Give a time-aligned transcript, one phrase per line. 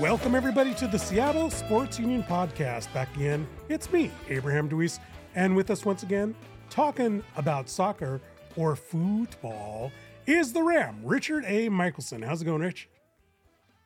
[0.00, 2.92] Welcome, everybody, to the Seattle Sports Union Podcast.
[2.92, 5.00] Back again, it's me, Abraham DeWeese,
[5.34, 6.34] and with us once again,
[6.68, 8.20] talking about soccer
[8.54, 9.90] or football,
[10.26, 11.68] is the Ram, Richard A.
[11.68, 12.22] Michelson.
[12.22, 12.88] How's it going, Rich?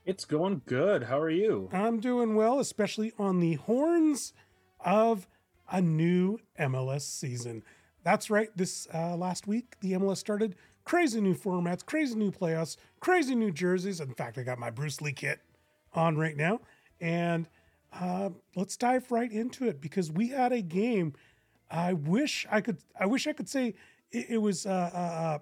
[0.04, 1.04] It's going good.
[1.04, 1.68] How are you?
[1.72, 4.32] I'm doing well, especially on the horns
[4.80, 5.26] of
[5.70, 7.62] a new MLS season.
[8.04, 8.48] That's right.
[8.56, 10.54] This uh, last week, the MLS started.
[10.84, 14.00] Crazy new formats, crazy new playoffs, crazy new jerseys.
[14.00, 15.40] In fact, I got my Bruce Lee kit
[15.92, 16.60] on right now.
[17.00, 17.46] And
[17.92, 21.12] uh, let's dive right into it because we had a game.
[21.70, 22.78] I wish I could.
[22.98, 23.74] I wish I could say
[24.10, 25.38] it, it was uh, uh, uh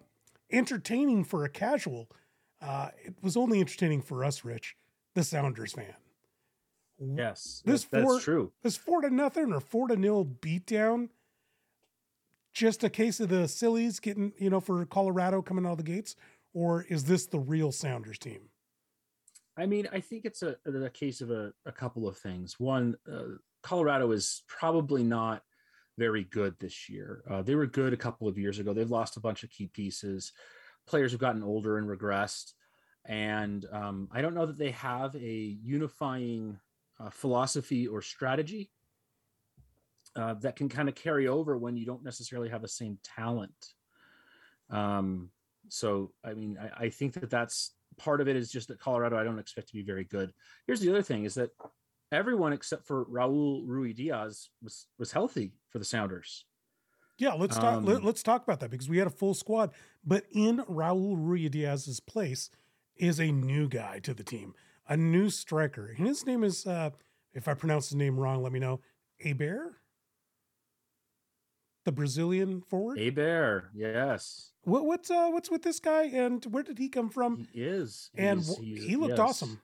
[0.50, 2.09] entertaining for a casual.
[2.60, 4.77] Uh, it was only entertaining for us, Rich,
[5.14, 5.95] the Sounders fan.
[6.98, 8.53] Yes, this that's four, true.
[8.62, 11.11] This four to nothing or four to nil beatdown.
[12.55, 15.84] Just a case of the sillies getting, you know, for Colorado coming out of the
[15.84, 16.16] gates,
[16.55, 18.48] or is this the real Sounders team?
[19.58, 22.58] I mean, I think it's a, a case of a, a couple of things.
[22.58, 25.42] One, uh, Colorado is probably not
[25.98, 27.22] very good this year.
[27.28, 28.72] Uh, they were good a couple of years ago.
[28.72, 30.33] They've lost a bunch of key pieces.
[30.86, 32.53] Players have gotten older and regressed.
[33.05, 36.58] And um, I don't know that they have a unifying
[36.98, 38.70] uh, philosophy or strategy
[40.16, 43.75] uh, that can kind of carry over when you don't necessarily have the same talent.
[44.70, 45.31] Um,
[45.69, 49.19] so, I mean, I, I think that that's part of it is just that Colorado
[49.19, 50.33] I don't expect to be very good.
[50.66, 51.50] Here's the other thing is that
[52.12, 56.45] everyone except for Raul Ruidiaz was was healthy for the Sounders.
[57.19, 57.79] Yeah, let's talk.
[57.79, 59.71] Um, let, us talk about that because we had a full squad,
[60.05, 62.51] but in Raul Ruidiaz's place
[62.97, 64.55] is a new guy to the team,
[64.87, 66.91] a new striker, and his name is, uh,
[67.33, 68.81] if I pronounce his name wrong, let me know.
[69.17, 69.79] Heber,
[71.87, 72.99] the Brazilian forward.
[72.99, 74.53] Heber, yes.
[74.65, 77.47] What, what's uh, what's with this guy, and where did he come from?
[77.50, 79.21] He is, and he's, he's, he looked yes.
[79.21, 79.61] awesome.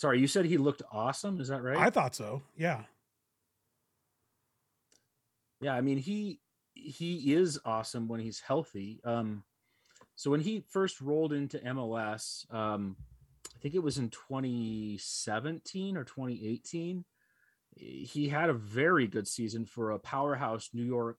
[0.00, 1.42] Sorry, you said he looked awesome.
[1.42, 1.76] Is that right?
[1.76, 2.40] I thought so.
[2.56, 2.84] Yeah.
[5.60, 6.40] Yeah, I mean he
[6.72, 9.02] he is awesome when he's healthy.
[9.04, 9.44] Um,
[10.16, 12.96] so when he first rolled into MLS, um,
[13.54, 17.04] I think it was in 2017 or 2018.
[17.76, 21.18] He had a very good season for a powerhouse New York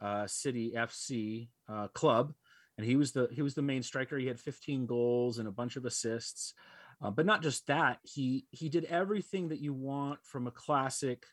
[0.00, 2.34] uh, City FC uh, club,
[2.76, 4.18] and he was the he was the main striker.
[4.18, 6.54] He had 15 goals and a bunch of assists.
[7.02, 11.24] Uh, but not just that, he he did everything that you want from a classic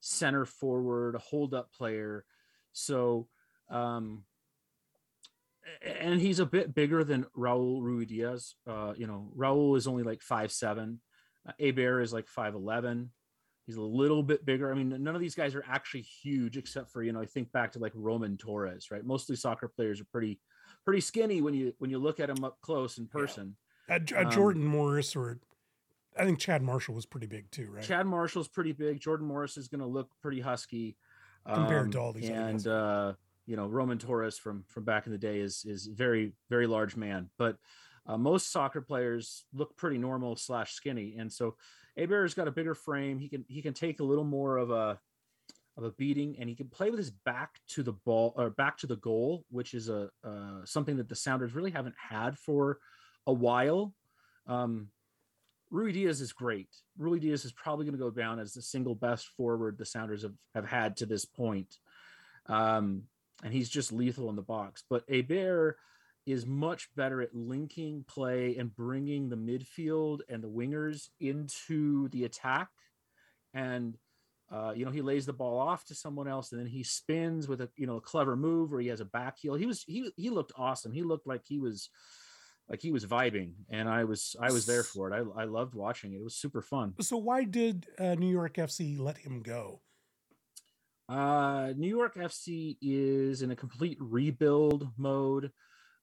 [0.00, 2.24] center forward, a hold up player.
[2.72, 3.28] So,
[3.70, 4.24] um,
[5.82, 8.52] and he's a bit bigger than Raul Ruidiaz.
[8.66, 11.00] Uh, you know, Raul is only like five seven.
[11.48, 13.10] Uh, Heber is like five eleven.
[13.66, 14.70] He's a little bit bigger.
[14.70, 17.50] I mean, none of these guys are actually huge, except for you know, I think
[17.50, 19.04] back to like Roman Torres, right?
[19.04, 20.38] Mostly soccer players are pretty,
[20.84, 23.56] pretty skinny when you when you look at them up close in person.
[23.88, 25.38] A, a um, Jordan Morris or
[26.18, 27.84] I think Chad Marshall was pretty big too, right?
[27.84, 29.00] Chad Marshall's pretty big.
[29.00, 30.96] Jordan Morris is going to look pretty husky
[31.46, 32.28] compared um, to all these.
[32.28, 33.12] And uh,
[33.46, 36.96] you know, Roman Torres from from back in the day is is very very large
[36.96, 37.56] man, but
[38.06, 41.56] uh, most soccer players look pretty normal slash skinny, and so
[41.96, 43.18] Heber's got a bigger frame.
[43.18, 44.98] He can he can take a little more of a
[45.76, 48.78] of a beating, and he can play with his back to the ball or back
[48.78, 52.78] to the goal, which is a uh, something that the Sounders really haven't had for
[53.26, 53.94] a while.
[54.46, 54.88] Um,
[55.72, 56.68] Ruidiaz is great.
[56.98, 60.34] Ruidiaz is probably going to go down as the single best forward the Sounders have,
[60.54, 61.78] have had to this point.
[62.46, 63.02] Um,
[63.42, 64.84] and he's just lethal in the box.
[64.88, 65.76] But Heber
[66.24, 72.24] is much better at linking play and bringing the midfield and the wingers into the
[72.24, 72.68] attack.
[73.52, 73.96] And
[74.50, 77.48] uh, you know, he lays the ball off to someone else, and then he spins
[77.48, 79.54] with a you know a clever move, or he has a back heel.
[79.54, 80.92] He was he he looked awesome.
[80.92, 81.90] He looked like he was
[82.68, 85.14] like he was vibing, and I was I was there for it.
[85.14, 86.16] I I loved watching it.
[86.16, 86.94] It was super fun.
[87.00, 89.80] So why did uh, New York FC let him go?
[91.08, 95.52] Uh, New York FC is in a complete rebuild mode.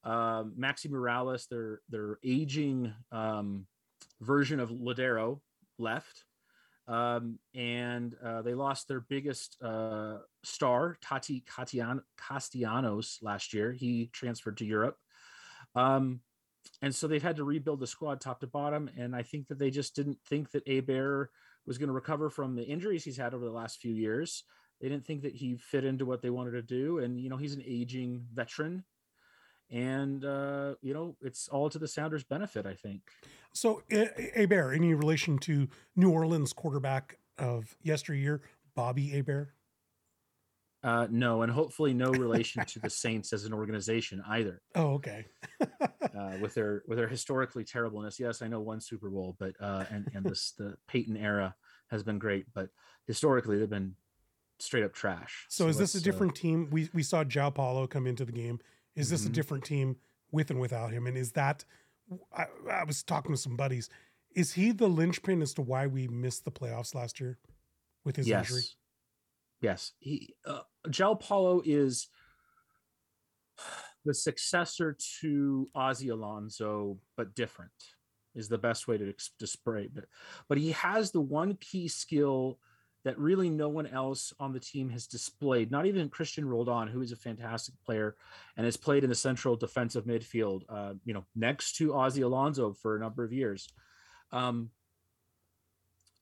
[0.05, 3.65] Um, Maxi Moralez, their their aging um,
[4.21, 5.41] version of Lodeiro
[5.77, 6.23] left,
[6.87, 13.71] um, and uh, they lost their biggest uh, star, Tati Castellanos, last year.
[13.71, 14.97] He transferred to Europe,
[15.75, 16.19] um,
[16.81, 18.89] and so they've had to rebuild the squad top to bottom.
[18.97, 21.29] And I think that they just didn't think that Heber
[21.65, 24.43] was going to recover from the injuries he's had over the last few years.
[24.81, 27.37] They didn't think that he fit into what they wanted to do, and you know
[27.37, 28.83] he's an aging veteran
[29.73, 32.65] and uh, you know it's all to the Sounders' benefit.
[32.65, 33.01] I think.
[33.53, 38.41] So, Heber, any relation to New Orleans quarterback of yesteryear,
[38.75, 39.49] Bobby Hebert?
[40.83, 44.61] Uh, no, and hopefully no relation to the Saints as an organization either.
[44.75, 45.25] Oh, okay.
[46.17, 49.85] uh, with their with their historically terribleness, yes, I know one Super Bowl, but uh,
[49.89, 51.55] and and this the Payton era
[51.89, 52.69] has been great, but
[53.07, 53.95] historically they've been
[54.59, 55.45] straight up trash.
[55.49, 56.69] So, so is this a uh, different team?
[56.71, 58.59] We we saw Joao Paulo come into the game.
[58.95, 59.31] Is this mm-hmm.
[59.31, 59.97] a different team
[60.31, 61.07] with and without him?
[61.07, 61.65] And is that
[62.35, 63.89] I, I was talking to some buddies.
[64.35, 67.37] Is he the linchpin as to why we missed the playoffs last year
[68.03, 68.49] with his yes.
[68.49, 68.63] injury?
[69.61, 72.09] Yes, he uh, Joao Paulo is
[74.05, 77.71] the successor to Ozzie Alonso, but different
[78.35, 80.05] is the best way to display it.
[80.49, 82.59] But he has the one key skill
[83.05, 85.69] that really no one else on the team has displayed.
[85.69, 88.15] Not even Christian Roldan, who is a fantastic player
[88.55, 92.73] and has played in the central defensive midfield, uh, you know, next to Ozzie Alonso
[92.73, 93.67] for a number of years.
[94.31, 94.69] Um,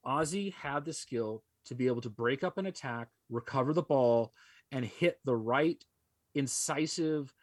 [0.04, 4.34] Ozzie had the skill to be able to break up an attack, recover the ball,
[4.72, 5.84] and hit the right
[6.34, 7.34] incisive,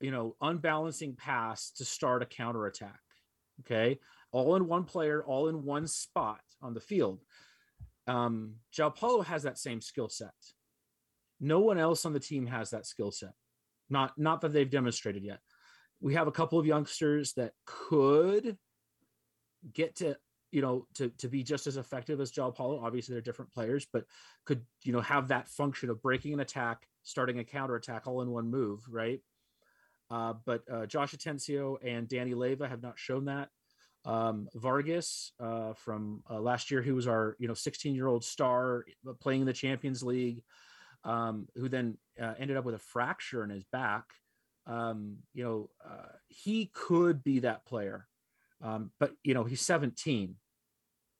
[0.00, 3.00] you know, unbalancing pass to start a counterattack.
[3.60, 3.98] Okay.
[4.32, 7.20] All in one player, all in one spot on the field.
[8.06, 10.32] Um, Joao Paulo has that same skill set.
[11.40, 13.32] No one else on the team has that skill set.
[13.90, 15.40] Not not that they've demonstrated yet.
[16.00, 18.56] We have a couple of youngsters that could
[19.72, 20.16] get to
[20.50, 22.80] you know to to be just as effective as Joao Paulo.
[22.84, 24.04] Obviously, they're different players, but
[24.44, 28.22] could you know have that function of breaking an attack, starting a counter attack all
[28.22, 29.20] in one move, right?
[30.14, 33.48] Uh, but uh, Josh Atencio and Danny Leyva have not shown that.
[34.04, 38.22] Um, Vargas uh, from uh, last year, who was our you know 16 year old
[38.22, 40.44] star uh, playing in the Champions League,
[41.02, 44.04] um, who then ended up with a fracture in his back.
[44.68, 45.70] Um, you know,
[46.28, 48.06] he could be that player,
[48.62, 50.36] um, but you know he's 17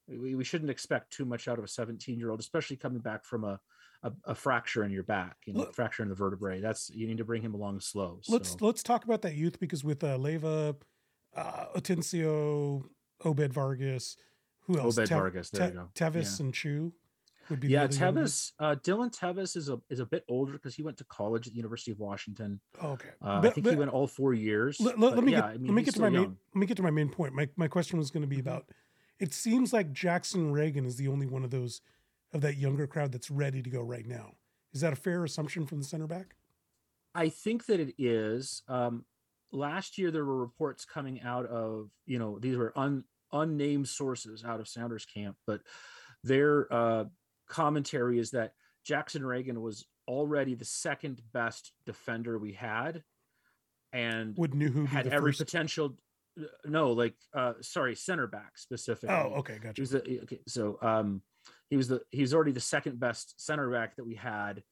[0.06, 3.24] we, we shouldn't expect too much out of a 17 year old, especially coming back
[3.24, 3.58] from a,
[4.04, 6.60] a, a, fracture in your back, you know, Look, fracture in the vertebrae.
[6.60, 8.20] That's you need to bring him along slow.
[8.28, 10.76] Let's let's talk about that youth because with uh, Leyva,
[11.36, 12.84] uh, Atencio,
[13.24, 14.16] Obed Vargas,
[14.66, 14.98] who else?
[14.98, 15.88] Obed Te- Vargas, there Te- you go.
[15.94, 16.44] Teves yeah.
[16.44, 16.92] and Chu.
[17.50, 18.52] Would be yeah, Teves.
[18.58, 21.52] Uh, Dylan Teves is a is a bit older because he went to college at
[21.52, 22.60] the University of Washington.
[22.80, 24.80] Oh, okay, uh, but, I think but, he went all four years.
[24.80, 26.60] Let, let, let me yeah, get, I mean, let me get to my main, let
[26.60, 27.34] me get to my main point.
[27.34, 28.48] My my question was going to be mm-hmm.
[28.48, 28.64] about
[29.20, 31.80] it seems like Jackson Ragen is the only one of those
[32.34, 34.32] of that younger crowd that's ready to go right now.
[34.74, 36.34] Is that a fair assumption from the center back?
[37.14, 38.62] I think that it is.
[38.68, 39.04] Um,
[39.52, 44.44] last year there were reports coming out of you know these were un, unnamed sources
[44.44, 45.60] out of Sounders camp, but
[46.24, 47.04] their uh,
[47.48, 48.54] commentary is that
[48.84, 53.04] Jackson Ragen was already the second best defender we had,
[53.92, 55.38] and would Nouhou had every first?
[55.38, 55.96] potential
[56.64, 59.14] no, like uh sorry, center back specifically.
[59.14, 59.84] Oh, okay, gotcha.
[59.84, 61.22] The, okay, so um
[61.70, 64.62] he was the he was already the second best center back that we had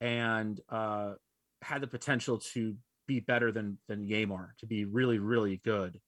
[0.00, 1.14] and uh
[1.62, 2.74] had the potential to
[3.06, 6.00] be better than than Yeimar, to be really, really good.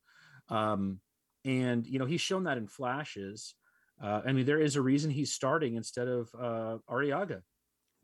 [0.48, 1.00] Um
[1.44, 3.54] and you know, he's shown that in flashes.
[4.02, 7.42] Uh I mean, there is a reason he's starting instead of uh Arreaga.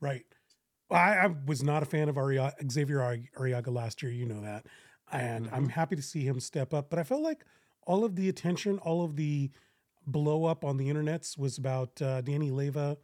[0.00, 0.24] Right.
[0.90, 2.98] I, I was not a fan of Arreaga, Xavier
[3.36, 4.12] Arreaga last year.
[4.12, 4.66] You know that
[5.12, 5.54] and mm-hmm.
[5.54, 6.90] I'm happy to see him step up.
[6.90, 7.44] But I felt like
[7.86, 9.50] all of the attention, all of the
[10.06, 12.96] blow up on the internets was about uh, Danny Leyva,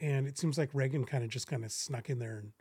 [0.00, 2.38] and it seems like Ragen kind of just kind of snuck in there.
[2.38, 2.52] And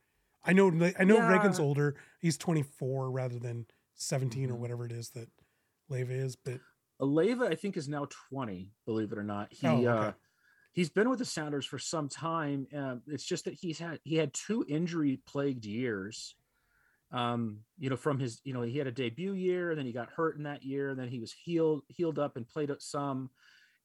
[0.44, 0.68] I know
[1.00, 1.38] I know yeah.
[1.38, 4.54] Ragen's older; he's 24 rather than 17 mm-hmm.
[4.54, 5.30] or whatever it is that
[5.90, 6.36] Leyva is.
[6.36, 6.60] But
[7.02, 8.72] Leyva, I think, is now 20.
[8.86, 9.68] Believe it or not, he.
[9.68, 9.88] Oh, okay.
[9.88, 10.12] uh,
[10.74, 12.68] he's been with the Sounders for some time.
[12.76, 16.36] Uh, it's just that he's had he had two injury plagued years,
[17.12, 19.92] um, you know, from his, you know, he had a debut year, and then he
[19.92, 23.30] got hurt in that year, and then he was healed, healed up and played some,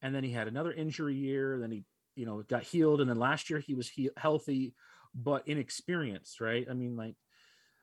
[0.05, 1.83] and then he had another injury year, then he,
[2.15, 4.75] you know, got healed, and then last year he was he- healthy
[5.15, 6.67] but inexperienced, right?
[6.71, 7.15] I mean, like,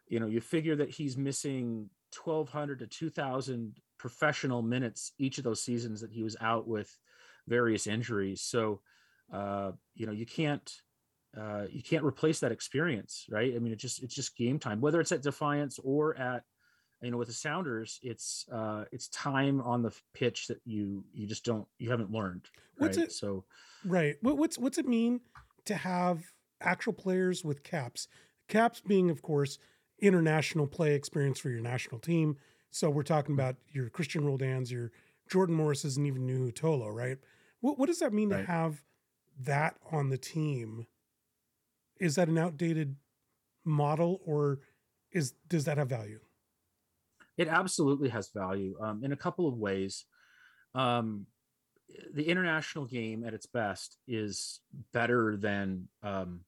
[0.08, 1.90] you know, you figure that he's missing
[2.24, 6.96] 1,200 to 2,000 professional minutes each of those seasons that he was out with
[7.48, 8.42] various injuries.
[8.42, 8.82] So,
[9.34, 10.72] uh, you know, you can't
[11.36, 13.54] uh, you can't replace that experience, right?
[13.56, 14.80] I mean, it's just it's just game time.
[14.80, 16.44] Whether it's at Defiance or at
[17.02, 21.28] you know with the Sounders, it's uh, it's time on the pitch that you you
[21.28, 22.50] just don't you haven't learned.
[22.80, 22.88] Right?
[22.88, 23.12] What's it?
[23.12, 23.46] So,
[23.86, 24.16] right.
[24.22, 25.22] What, what's what's it mean
[25.66, 26.24] to have
[26.62, 28.08] actual players with caps?
[28.48, 29.58] Caps being, of course,
[30.00, 32.38] international play experience for your national team.
[32.70, 34.92] So we're talking about your christian Roldans, your
[35.30, 37.18] Jordan Morris's, and even Nouhou Tolo, right?
[37.60, 38.46] What what does that mean right.
[38.46, 38.82] to have
[39.40, 40.88] that on the team?
[42.02, 42.96] is that an outdated
[43.64, 44.60] model or
[45.12, 46.20] is does that have value?
[47.42, 50.06] It absolutely has value um, in a couple of ways.
[50.76, 51.26] Um,
[52.14, 54.60] the international game at its best is
[54.94, 56.42] better than um,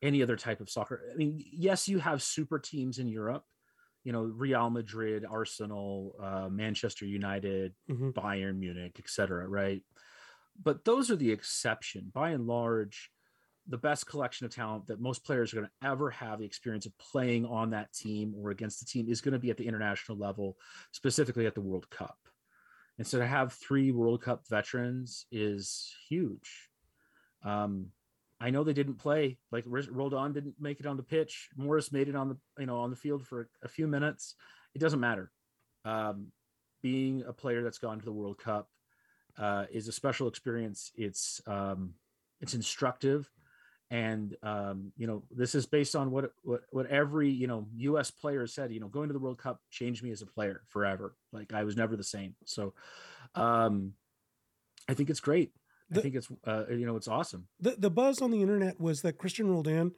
[0.00, 1.02] any other type of soccer.
[1.12, 3.44] I mean, yes, you have super teams in Europe,
[4.04, 8.10] you know, Real Madrid, Arsenal, uh, Manchester United, mm-hmm.
[8.10, 9.48] Bayern Munich, etc.
[9.48, 9.82] Right,
[10.62, 12.12] but those are the exception.
[12.14, 13.10] By and large,
[13.68, 16.86] the best collection of talent that most players are going to ever have the experience
[16.86, 19.66] of playing on that team or against the team is going to be at the
[19.66, 20.56] international level,
[20.92, 22.18] specifically at the World Cup.
[22.98, 26.68] And so to have three World Cup veterans is huge.
[27.42, 27.86] Um,
[28.40, 29.38] I know they didn't play.
[29.50, 31.48] Like Roldan didn't make it on the pitch.
[31.56, 34.34] Morris made it on the you know on the field for a few minutes.
[34.74, 35.30] It doesn't matter.
[35.84, 36.28] Um,
[36.82, 38.68] being a player that's gone to the World Cup
[39.38, 40.92] uh, is a special experience.
[40.94, 41.94] It's um,
[42.40, 43.30] it's instructive,
[43.94, 48.10] and um, you know this is based on what what what every you know U.S.
[48.10, 48.72] player said.
[48.72, 51.14] You know, going to the World Cup changed me as a player forever.
[51.32, 52.34] Like I was never the same.
[52.44, 52.74] So,
[53.36, 53.92] um,
[54.88, 55.52] I think it's great.
[55.90, 57.46] The, I think it's uh, you know it's awesome.
[57.60, 59.92] The the buzz on the internet was that Christian Roldan,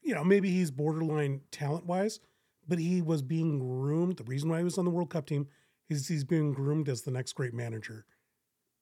[0.00, 2.20] you know, maybe he's borderline talent wise,
[2.68, 4.18] but he was being groomed.
[4.18, 5.48] The reason why he was on the World Cup team
[5.90, 8.06] is he's being groomed as the next great manager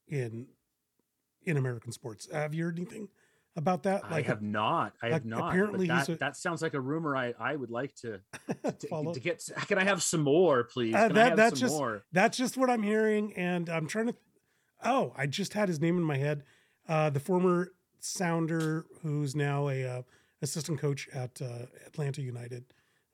[0.07, 0.49] in
[1.43, 2.29] in American sports.
[2.31, 3.09] Have you heard anything
[3.57, 4.11] about that?
[4.11, 4.95] Like, I have not.
[5.03, 5.51] I like have not.
[5.51, 7.17] Apparently, that, a, that sounds like a rumor.
[7.17, 8.21] I I would like to
[8.65, 8.73] to,
[9.15, 9.49] to, get.
[9.69, 10.95] Can I have some more, please?
[10.95, 12.05] Uh, that, that's just more?
[12.13, 14.15] that's just what I'm hearing, and I'm trying to.
[14.85, 16.45] Oh, I just had his name in my head.
[16.89, 20.03] Uh, the former Sounder, who's now a uh,
[20.43, 22.65] assistant coach at uh, Atlanta United.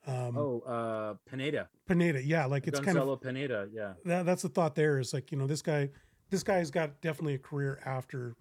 [0.07, 1.69] Um, oh, uh, Pineda.
[1.87, 3.93] Pineda, yeah, like it's Gonzalo kind of Pineda, yeah.
[4.07, 4.75] That, that's the thought.
[4.75, 5.91] There is like you know this guy,
[6.31, 8.35] this guy's got definitely a career after,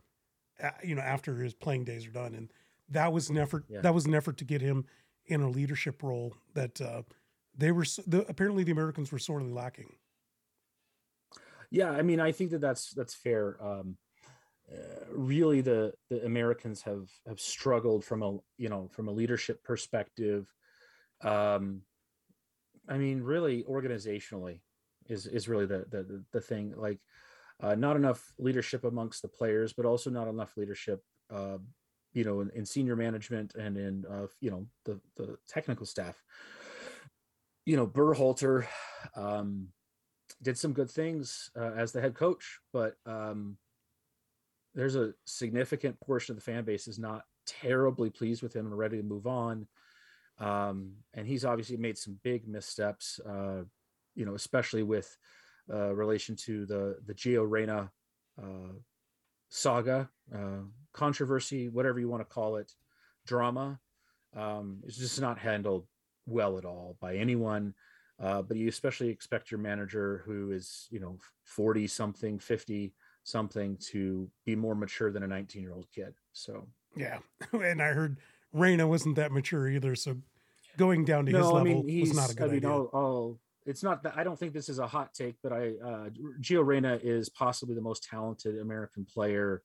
[0.84, 2.52] you know, after his playing days are done, and
[2.90, 3.66] that was an effort.
[3.70, 3.82] Yeah.
[3.82, 4.86] That was an effort to get him
[5.26, 7.04] in a leadership role that uh,
[7.56, 9.96] they were the, apparently the Americans were sorely lacking.
[11.70, 13.58] Yeah, I mean, I think that that's that's fair.
[13.62, 13.98] Um,
[14.72, 19.64] uh, really, the the Americans have have struggled from a you know from a leadership
[19.64, 20.48] perspective.
[21.22, 21.82] Um,
[22.88, 24.62] I mean, really, organizationally
[25.08, 26.74] is is really the the the thing.
[26.76, 27.00] Like,
[27.62, 31.58] uh, not enough leadership amongst the players, but also not enough leadership, uh,
[32.14, 36.22] you know, in, in, senior management and in uh, you know the the technical staff.
[37.66, 38.66] You know, Berhalter,
[39.16, 39.70] um,
[40.42, 43.58] did some good things uh, as the head coach, but um,
[44.76, 48.78] there's a significant portion of the fan base is not terribly pleased with him and
[48.78, 49.68] ready to move on.
[50.40, 53.64] Um, and he's obviously made some big missteps, uh,
[54.16, 55.18] you know, especially with
[55.72, 57.92] uh, relation to the the Gio Reyna
[58.42, 58.74] uh,
[59.50, 62.72] saga, uh, controversy, whatever you want to call it,
[63.26, 63.80] drama.
[64.36, 65.88] Um, it's just not handled
[66.26, 67.74] well at all by anyone.
[68.20, 72.94] Uh, but you especially expect your manager who is, you know, 40 something, 50
[73.24, 76.16] something to be more mature than a 19 year old kid.
[76.34, 77.20] So, yeah.
[77.54, 78.18] And I heard
[78.54, 79.96] Reyna wasn't that mature either.
[79.96, 80.18] So
[80.78, 82.70] going down to no, his I level mean, was not a good I mean, idea.
[82.70, 85.74] I'll, I'll, it's not that I don't think this is a hot take, but I,
[85.84, 86.10] uh,
[86.42, 89.62] Gio Reyna is possibly the most talented American player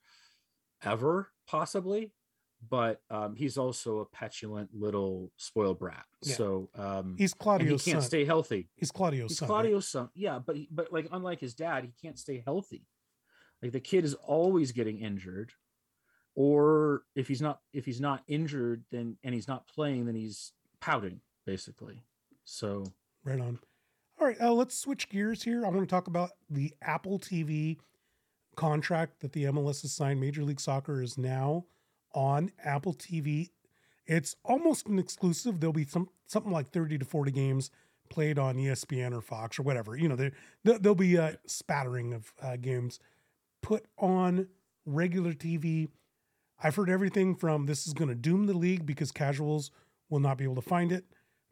[0.83, 2.13] ever, possibly
[2.69, 6.05] but um, he's also a petulant little spoiled brat.
[6.23, 6.35] Yeah.
[6.35, 8.09] So um, he's Claudio's He can't son.
[8.09, 8.69] stay healthy.
[8.77, 9.49] He's Claudio's he's son.
[9.49, 10.11] Claudio's son.
[10.15, 12.87] Yeah, but but like unlike his dad, he can't stay healthy.
[13.63, 15.53] Like the kid is always getting injured,
[16.35, 20.53] or if he's not if he's not injured, then and he's not playing, then he's
[20.81, 22.03] pouting basically.
[22.45, 22.85] So
[23.25, 23.59] right on.
[24.23, 25.67] All right, uh, let's switch gears here.
[25.67, 27.79] I want to talk about the Apple TV
[28.55, 30.21] contract that the MLS has signed.
[30.21, 31.65] Major League Soccer is now
[32.15, 33.51] on Apple TV.
[34.07, 35.59] It's almost an exclusive.
[35.59, 37.73] There'll be some something like 30 to 40 games
[38.11, 39.97] played on ESPN or Fox or whatever.
[39.97, 40.31] You know, there
[40.63, 43.01] there'll be a spattering of uh, games
[43.61, 44.47] put on
[44.87, 45.89] regular TV.
[46.63, 49.73] I've heard everything from this is going to doom the league because casuals
[50.11, 51.07] will not be able to find it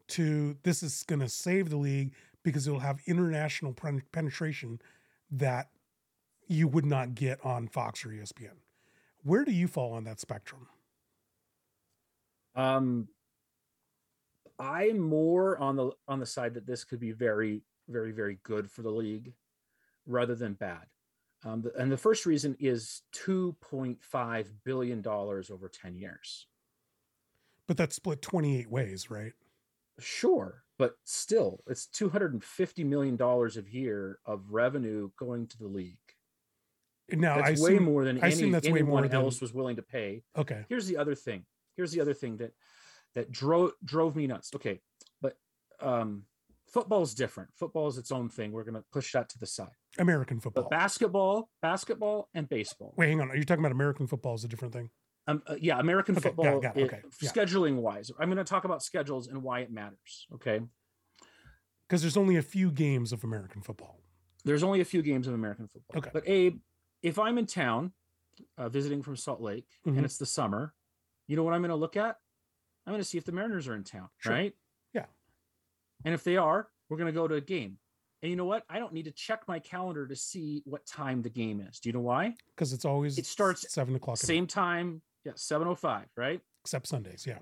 [0.07, 2.13] to this is going to save the league
[2.43, 3.73] because it'll have international
[4.11, 4.81] penetration
[5.29, 5.69] that
[6.47, 8.57] you would not get on Fox or ESPN.
[9.23, 10.67] Where do you fall on that spectrum?
[12.55, 13.07] Um,
[14.59, 18.69] I'm more on the on the side that this could be very, very, very good
[18.69, 19.33] for the league,
[20.05, 20.85] rather than bad.
[21.43, 26.47] Um, and the first reason is 2.5 billion dollars over 10 years.
[27.65, 29.33] But that's split 28 ways, right?
[29.99, 35.99] Sure, but still, it's 250 million dollars a year of revenue going to the league.
[37.11, 39.45] No, that's I way assume, more than I any, that's anyone way else than...
[39.45, 40.23] was willing to pay.
[40.35, 40.65] Okay.
[40.69, 41.45] Here's the other thing.
[41.77, 42.53] Here's the other thing that
[43.13, 44.49] that drove drove me nuts.
[44.55, 44.79] Okay,
[45.21, 45.37] but
[45.81, 46.23] um,
[46.67, 47.51] football's different.
[47.55, 48.51] Football is its own thing.
[48.51, 49.77] We're going to push that to the side.
[49.99, 50.63] American football.
[50.63, 52.95] But basketball, basketball, and baseball.
[52.97, 53.29] Wait, hang on.
[53.29, 54.89] Are you talking about American football is a different thing?
[55.27, 57.29] Um, uh, yeah, American Okay, got it, football, got it, it- okay, yeah.
[57.29, 58.11] scheduling wise.
[58.19, 60.27] I'm going to talk about schedules and why it matters.
[60.33, 60.61] Okay.
[61.87, 63.99] Because there's only a few games of American football.
[64.45, 65.99] There's only a few games of American football.
[65.99, 66.09] Okay.
[66.13, 66.59] But Abe,
[67.03, 67.91] if I'm in town
[68.57, 69.97] uh, visiting from Salt Lake Mhm.
[69.97, 70.73] and it's the summer,
[71.27, 72.17] you know what I'm going to look at?
[72.87, 74.33] I'm going to see if the Mariners are in town, Sure.
[74.33, 74.53] right?
[74.93, 75.05] Yeah.
[76.05, 77.77] And if they are, we're going to go to a game.
[78.23, 78.63] And you know what?
[78.69, 81.79] I don't need to check my calendar to see what time the game is.
[81.79, 82.35] Do you know why?
[82.55, 84.15] Because it's always It starts seven o'clock.
[84.15, 86.41] night, Same time, yeah, 7:05, right?
[86.63, 87.25] except Sundays.
[87.27, 87.39] Yeah.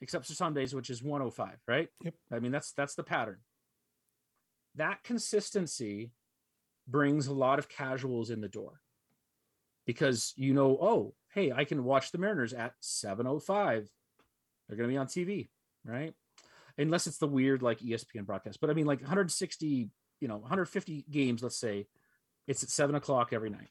[0.00, 1.88] except for Sundays, which is 105, right?
[2.02, 2.14] Yep.
[2.32, 3.38] I mean, that's that's the pattern.
[4.76, 6.12] That consistency
[6.86, 8.80] brings a lot of casuals in the door
[9.86, 13.88] because you know, oh, hey, I can watch the Mariners at 705.
[14.68, 15.48] They're going to be on TV,
[15.84, 16.12] right?
[16.78, 18.60] Unless it's the weird like ESPN broadcast.
[18.60, 21.86] But I mean, like 160, you know, 150 games, let's say,
[22.46, 23.68] it's at seven o'clock every night.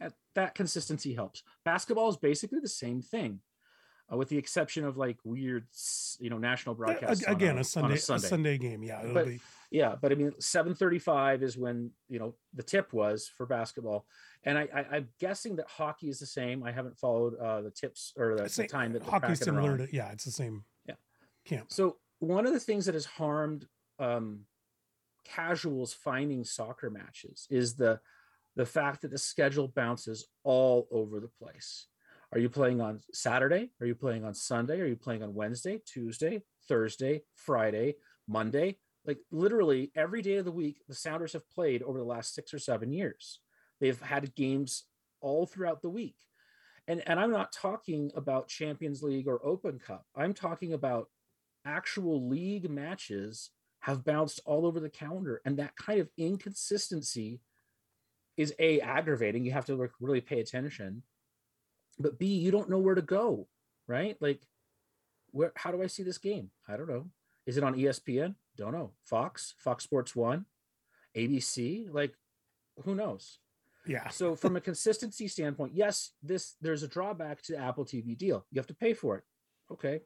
[0.00, 1.42] That, that consistency helps.
[1.64, 3.40] Basketball is basically the same thing
[4.12, 5.66] uh, with the exception of like weird,
[6.20, 7.24] you know, national A- broadcasts.
[7.24, 8.58] on Again, a, a Sunday, on a Sunday.
[8.58, 8.82] game.
[8.82, 9.00] Yeah.
[9.02, 12.92] It'll But- be, Yeah, but I mean, seven thirty-five is when you know the tip
[12.92, 14.06] was for basketball,
[14.44, 16.62] and I, I I'm guessing that hockey is the same.
[16.62, 19.62] I haven't followed uh, the tips or the, the time that the hockey's Kraken are
[19.62, 20.62] similar to, yeah, it's the same.
[20.86, 20.94] Yeah.
[21.46, 21.66] Camp.
[21.72, 23.66] So one of the things that has harmed
[23.98, 24.40] um,
[25.24, 27.98] casuals finding soccer matches is the
[28.56, 31.86] the fact that the schedule bounces all over the place.
[32.32, 33.70] Are you playing on Saturday?
[33.80, 34.80] Are you playing on Sunday?
[34.80, 37.96] Are you playing on Wednesday, Tuesday, Thursday, Friday,
[38.26, 38.78] Monday?
[39.06, 42.52] Like literally every day of the week, the Sounders have played over the last six
[42.52, 43.40] or seven years.
[43.80, 44.84] They've had games
[45.20, 46.16] all throughout the week.
[46.88, 50.04] And, and I'm not talking about Champions League or Open Cup.
[50.16, 51.08] I'm talking about
[51.64, 55.40] actual league matches have bounced all over the calendar.
[55.44, 57.40] And that kind of inconsistency
[58.36, 59.44] is A, aggravating.
[59.44, 61.02] You have to like really pay attention.
[61.98, 63.48] But B, you don't know where to go,
[63.86, 64.16] right?
[64.20, 64.42] Like,
[65.30, 66.50] where how do I see this game?
[66.68, 67.06] I don't know.
[67.46, 68.34] Is it on ESPN?
[68.56, 68.92] Don't know.
[69.04, 70.46] Fox, Fox Sports One,
[71.16, 71.88] ABC?
[71.90, 72.14] Like,
[72.84, 73.38] who knows?
[73.86, 74.08] Yeah.
[74.08, 78.44] So from a consistency standpoint, yes, this there's a drawback to the Apple TV deal.
[78.50, 79.24] You have to pay for it.
[79.72, 80.00] Okay.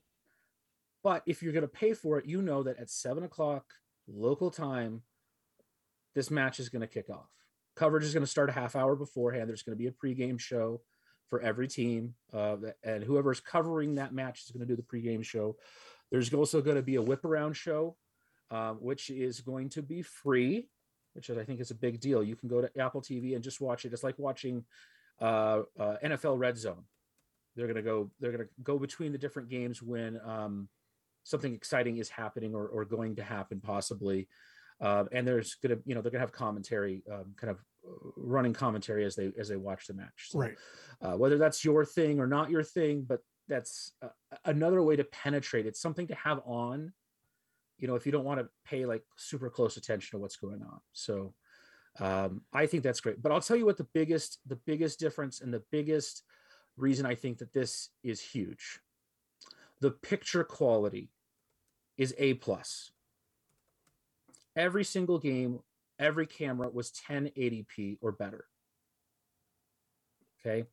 [1.02, 3.64] But if you're going to pay for it, you know that at seven o'clock
[4.07, 5.02] local time,
[6.14, 7.31] this match is going to kick off.
[7.76, 9.48] Coverage is going to start a half hour beforehand.
[9.48, 10.80] There's going to be a pregame show
[11.28, 15.24] for every team, uh, and whoever's covering that match is going to do the pregame
[15.24, 15.56] show.
[16.11, 17.96] There's also going to be a whip around show,
[18.50, 20.68] um, which is going to be free
[21.14, 22.22] which I think is a big deal.
[22.22, 23.92] You can go to Apple TV and just watch it.
[23.92, 24.64] It's like watching
[25.20, 26.85] uh, uh, NFL Red Zone.
[27.56, 28.11] They're gonna go.
[28.20, 30.68] They're gonna go between the different games when um,
[31.24, 34.28] something exciting is happening or, or going to happen, possibly.
[34.80, 38.52] Uh, and there's gonna, you know, they're gonna have commentary, um, kind of uh, running
[38.52, 40.28] commentary as they as they watch the match.
[40.30, 40.56] So, Right.
[41.02, 44.08] uh, whether that's your thing or not your thing, but that's uh,
[44.44, 45.66] another way to penetrate.
[45.66, 46.92] It's something to have on,
[47.78, 50.62] you know, if you don't want to pay like super close attention to what's going
[50.62, 50.80] on.
[50.92, 51.34] So
[51.98, 53.20] um, I think that's great.
[53.20, 56.22] But I'll tell you what the biggest, the biggest difference and the biggest
[56.76, 58.80] reason I think that this is huge.
[59.80, 61.10] The picture quality
[61.96, 62.92] is A plus.
[64.56, 65.60] Every single game,
[65.98, 68.46] every camera was 1080p or better.
[70.40, 70.66] Okay.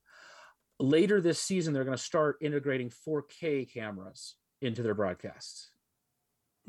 [0.80, 5.72] Later this season, they're going to start integrating 4K cameras into their broadcasts.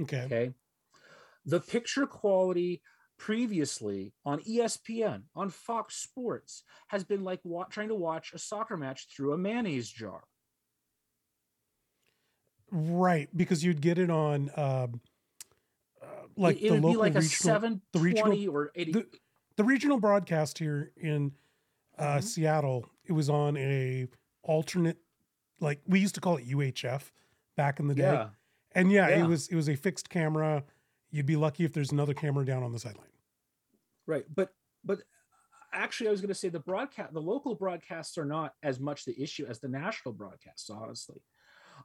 [0.00, 0.22] Okay.
[0.22, 0.52] Okay.
[1.44, 2.82] The picture quality
[3.18, 8.76] previously on ESPN, on Fox Sports, has been like wa- trying to watch a soccer
[8.76, 10.22] match through a mayonnaise jar.
[12.70, 13.28] Right.
[13.36, 15.00] Because you'd get it on um,
[16.38, 18.92] like it, the local be like a regional, the regional- or 80.
[18.92, 19.06] the-
[19.56, 21.32] the regional broadcast here in
[21.98, 22.22] uh, Mhm.
[22.24, 22.88] Seattle.
[23.06, 24.06] It was on a
[24.44, 24.98] alternate,
[25.58, 27.12] like we used to call it UHF
[27.56, 28.02] back in the day.
[28.02, 28.30] yeah.
[28.72, 29.24] And yeah, Yeah.
[29.24, 30.64] it was it was a fixed camera.
[31.10, 33.08] You'd be lucky if there's another camera down on the sideline.
[34.06, 34.26] Right.
[34.32, 35.00] But, but
[35.72, 39.04] actually, I was going to say the broadcast, the local broadcasts are not as much
[39.04, 41.20] the issue as the national broadcasts, honestly.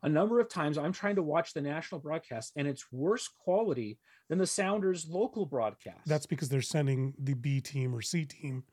[0.03, 3.97] A number of times I'm trying to watch the national broadcast and it's worse quality
[4.29, 6.01] than the Sounders local broadcast.
[6.05, 8.63] That's because they're sending the B team or C team.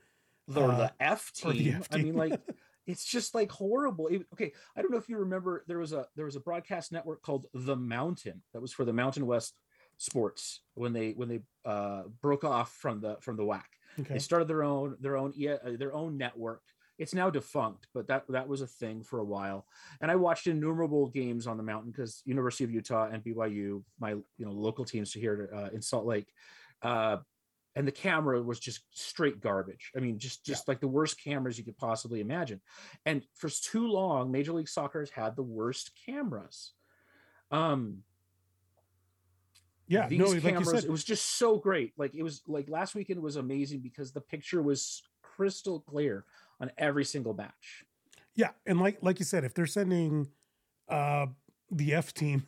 [0.49, 1.85] the, uh, the F or the team.
[1.93, 2.41] I mean, like
[2.87, 4.09] it's just like horrible.
[4.09, 6.91] It- okay, I don't know if you remember there was a there was a broadcast
[6.91, 9.55] network called The Mountain that was for the Mountain West
[9.99, 13.63] Sports when they when they uh, broke off from the from the WAC.
[14.01, 14.15] Okay.
[14.15, 16.63] They started their own their own E- uh, their own network.
[17.01, 19.67] It's now defunct, but that that was a thing for a while.
[20.03, 24.11] And I watched innumerable games on the mountain because University of Utah and BYU, my
[24.11, 26.29] you know local teams here uh, in Salt Lake,
[26.83, 27.17] uh,
[27.75, 29.93] and the camera was just straight garbage.
[29.97, 30.73] I mean, just just yeah.
[30.73, 32.61] like the worst cameras you could possibly imagine.
[33.07, 36.73] And for too long, Major League Soccer has had the worst cameras.
[37.51, 38.03] Um,
[39.89, 41.95] yeah, these no, cameras, like said, it was just so great.
[41.97, 46.27] Like it was like last weekend was amazing because the picture was crystal clear
[46.61, 47.85] on every single batch.
[48.35, 50.29] Yeah, and like like you said, if they're sending
[50.89, 51.27] uh
[51.71, 52.47] the F team,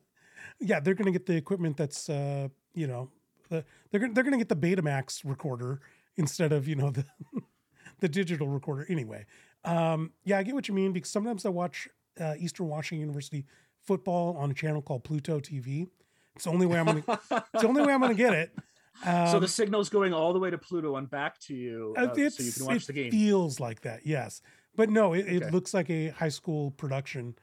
[0.60, 3.10] yeah, they're going to get the equipment that's uh you know
[3.48, 5.80] the, they're gonna, they're going to get the Betamax recorder
[6.16, 7.04] instead of you know the
[8.00, 9.26] the digital recorder anyway.
[9.64, 11.88] Um, yeah, I get what you mean because sometimes I watch
[12.20, 13.46] uh, Eastern Washington University
[13.80, 15.88] football on a channel called Pluto TV.
[16.34, 17.04] It's the only way I'm gonna.
[17.08, 18.52] it's the only way I'm gonna get it.
[19.04, 22.14] Um, so the signal's going all the way to Pluto and back to you, uh,
[22.14, 23.10] so you can watch the game.
[23.10, 24.42] Feels like that, yes,
[24.76, 25.36] but no, it, okay.
[25.36, 27.34] it looks like a high school production.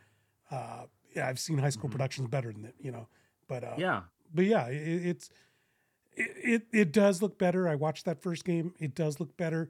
[0.52, 0.84] Uh,
[1.16, 1.98] yeah, I've seen high school mm-hmm.
[1.98, 3.08] productions better than that, you know.
[3.48, 4.02] But uh, yeah,
[4.34, 5.30] but yeah, it, it's
[6.14, 7.68] it, it it does look better.
[7.68, 8.74] I watched that first game.
[8.80, 9.70] It does look better.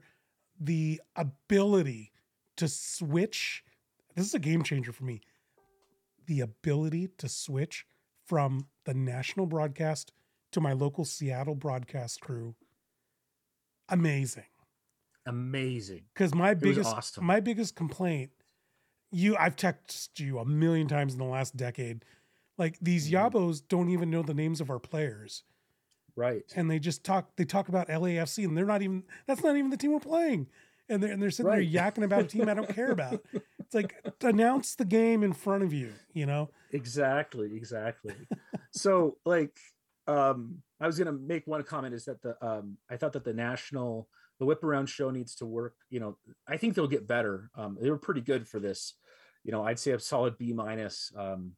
[0.60, 2.12] The ability
[2.56, 3.64] to switch.
[4.14, 5.22] This is a game changer for me.
[6.26, 7.86] The ability to switch
[8.26, 10.12] from the national broadcast
[10.52, 12.54] to my local Seattle broadcast crew.
[13.88, 14.44] Amazing.
[15.26, 16.02] Amazing.
[16.14, 17.24] Because my it biggest awesome.
[17.24, 18.30] my biggest complaint,
[19.10, 22.04] you I've texted you a million times in the last decade.
[22.56, 23.36] Like these mm-hmm.
[23.36, 25.44] Yabos don't even know the names of our players.
[26.16, 26.44] Right.
[26.56, 29.70] And they just talk they talk about LAFC and they're not even that's not even
[29.70, 30.48] the team we're playing.
[30.88, 31.72] And they're and they're sitting right.
[31.72, 33.22] there yakking about a team I don't care about.
[33.72, 36.50] It's like announce the game in front of you, you know?
[36.72, 38.16] Exactly, exactly.
[38.72, 39.56] so like
[40.06, 43.34] um I was gonna make one comment is that the um I thought that the
[43.34, 44.08] national
[44.38, 46.16] the whip around show needs to work, you know,
[46.48, 47.50] I think they'll get better.
[47.54, 48.94] Um they were pretty good for this.
[49.44, 51.12] You know, I'd say a solid B minus.
[51.16, 51.52] Um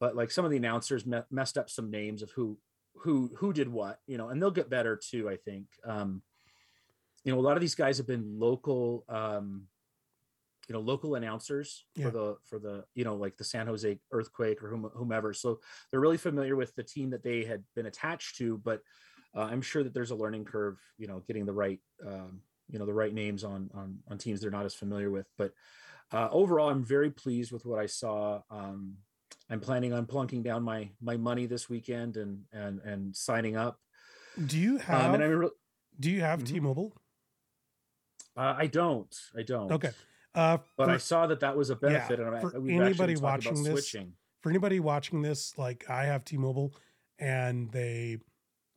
[0.00, 2.58] but like some of the announcers me- messed up some names of who
[2.96, 5.66] who who did what, you know, and they'll get better too, I think.
[5.84, 6.22] Um
[7.24, 9.68] you know, a lot of these guys have been local um
[10.68, 12.04] you know local announcers yeah.
[12.04, 16.00] for the for the you know like the San Jose earthquake or whomever so they're
[16.00, 18.80] really familiar with the team that they had been attached to but
[19.36, 22.78] uh, I'm sure that there's a learning curve you know getting the right um, you
[22.78, 25.52] know the right names on on on teams they're not as familiar with but
[26.12, 28.96] uh, overall I'm very pleased with what I saw um,
[29.50, 33.78] I'm planning on plunking down my my money this weekend and and and signing up
[34.46, 35.50] do you have um, and I re-
[35.98, 36.54] do you have mm-hmm.
[36.54, 36.92] T-Mobile
[38.38, 39.12] uh, I don't.
[39.36, 39.72] I don't.
[39.72, 39.90] Okay.
[40.38, 42.20] Uh, but for, I saw that that was a benefit.
[42.20, 44.12] Yeah, and for anybody watching this, switching.
[44.40, 46.72] for anybody watching this, like I have T-Mobile,
[47.18, 48.18] and they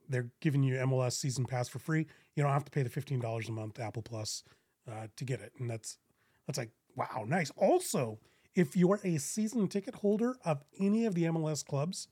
[0.09, 2.07] they're giving you MLS season pass for free.
[2.35, 4.43] You don't have to pay the fifteen dollars a month Apple Plus
[4.91, 5.99] uh, to get it, and that's
[6.47, 7.51] that's like wow, nice.
[7.55, 8.17] Also,
[8.55, 12.07] if you're a season ticket holder of any of the MLS clubs,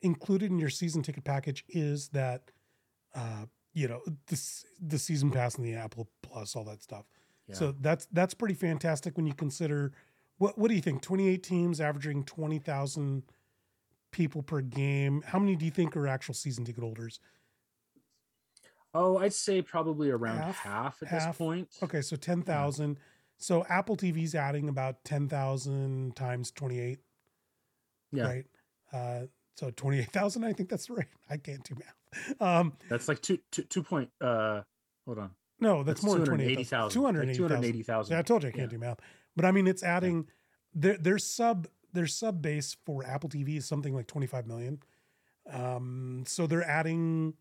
[0.00, 2.50] included in your season ticket package is that
[3.14, 7.04] uh, you know the the season pass and the Apple Plus, all that stuff.
[7.54, 9.92] So that's that's pretty fantastic when you consider
[10.38, 11.02] what what do you think?
[11.02, 13.22] 28 teams averaging 20,000
[14.10, 15.22] people per game.
[15.26, 17.20] How many do you think are actual season ticket holders?
[18.92, 21.28] Oh, I'd say probably around half, half at half.
[21.28, 21.68] this point.
[21.82, 22.88] Okay, so 10,000.
[22.88, 22.94] Yeah.
[23.38, 26.98] So Apple TV's adding about 10,000 times 28.
[28.12, 28.24] Yeah.
[28.24, 28.46] Right.
[28.92, 31.06] Uh, so 28,000, I think that's right.
[31.28, 32.40] I can't do math.
[32.40, 34.62] Um, that's like two, two, two point, uh,
[35.06, 35.30] hold on.
[35.60, 37.00] No, that's, that's more than 280,000.
[37.00, 38.12] 280,000.
[38.12, 38.78] yeah, I told you I can't yeah.
[38.78, 39.00] do math.
[39.36, 40.32] But I mean, it's adding yeah.
[40.74, 44.80] their, their sub their sub base for Apple TV is something like 25 million.
[45.50, 47.34] Um, so they're adding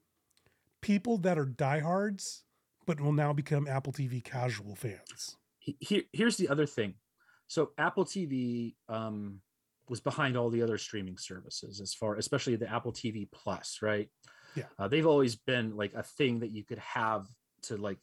[0.82, 2.44] people that are diehards,
[2.86, 5.38] but will now become Apple TV casual fans.
[5.60, 6.96] Here, here's the other thing.
[7.48, 9.42] So Apple TV um,
[9.88, 14.10] was behind all the other streaming services, as far, especially the Apple TV Plus, right?
[14.56, 17.28] Yeah, uh, they've always been like a thing that you could have
[17.64, 18.00] to like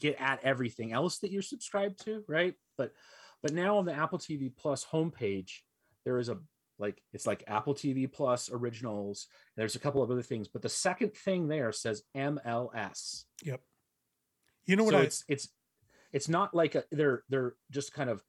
[0.00, 2.54] get at everything else that you're subscribed to, right?
[2.76, 2.92] But
[3.42, 5.60] but now on the Apple TV Plus homepage,
[6.04, 6.38] there is a
[6.78, 9.26] like it's like Apple TV Plus originals.
[9.56, 13.24] There's a couple of other things, but the second thing there says MLS.
[13.44, 13.60] Yep.
[14.66, 14.92] You know what?
[14.92, 15.02] So I...
[15.02, 15.48] it's it's
[16.12, 18.22] it's not like a, they're they're just kind of.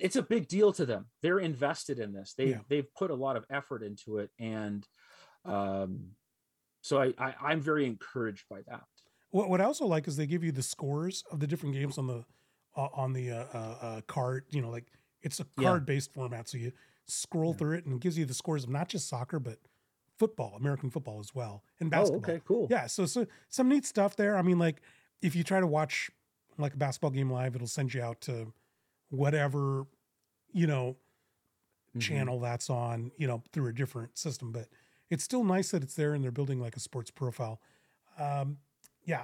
[0.00, 1.06] It's a big deal to them.
[1.22, 2.34] They're invested in this.
[2.36, 2.60] They yeah.
[2.68, 4.86] they've put a lot of effort into it, and
[5.44, 6.10] um,
[6.82, 8.84] so I, I I'm very encouraged by that.
[9.36, 11.98] What, what I also like is they give you the scores of the different games
[11.98, 12.24] on the
[12.74, 14.46] uh, on the uh, uh, uh card.
[14.48, 14.86] You know, like
[15.22, 16.72] it's a card based format, so you
[17.04, 17.58] scroll yeah.
[17.58, 19.58] through it and it gives you the scores of not just soccer but
[20.18, 22.22] football, American football as well, and basketball.
[22.26, 22.66] Oh, okay, cool.
[22.70, 24.38] Yeah, so so some neat stuff there.
[24.38, 24.80] I mean, like
[25.20, 26.10] if you try to watch
[26.56, 28.54] like a basketball game live, it'll send you out to
[29.10, 29.86] whatever,
[30.54, 30.96] you know,
[31.94, 32.00] Mhm.
[32.00, 34.50] channel that's on, you know, through a different system.
[34.50, 34.68] But
[35.10, 37.60] it's still nice that it's there and they're building like a sports profile.
[38.18, 38.56] Um,
[39.06, 39.22] yeah,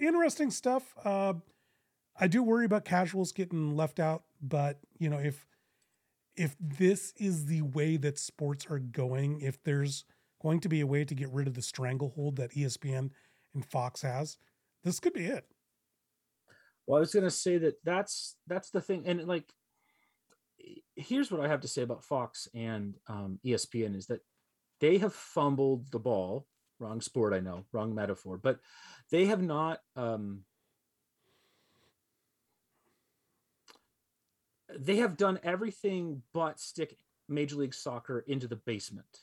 [0.00, 0.94] interesting stuff.
[1.02, 1.34] Uh,
[2.18, 5.46] I do worry about casuals getting left out, but you know, if
[6.36, 10.04] if this is the way that sports are going, if there's
[10.42, 13.10] going to be a way to get rid of the stranglehold that ESPN
[13.54, 14.36] and Fox has,
[14.84, 15.44] this could be it.
[16.86, 19.52] Well, I was going to say that that's that's the thing, and like,
[20.96, 24.20] here's what I have to say about Fox and um, ESPN is that
[24.80, 26.46] they have fumbled the ball.
[26.80, 28.58] Wrong sport, I know, wrong metaphor, but
[29.10, 29.80] they have not.
[29.96, 30.44] Um,
[34.78, 36.96] they have done everything but stick
[37.28, 39.20] Major League Soccer into the basement.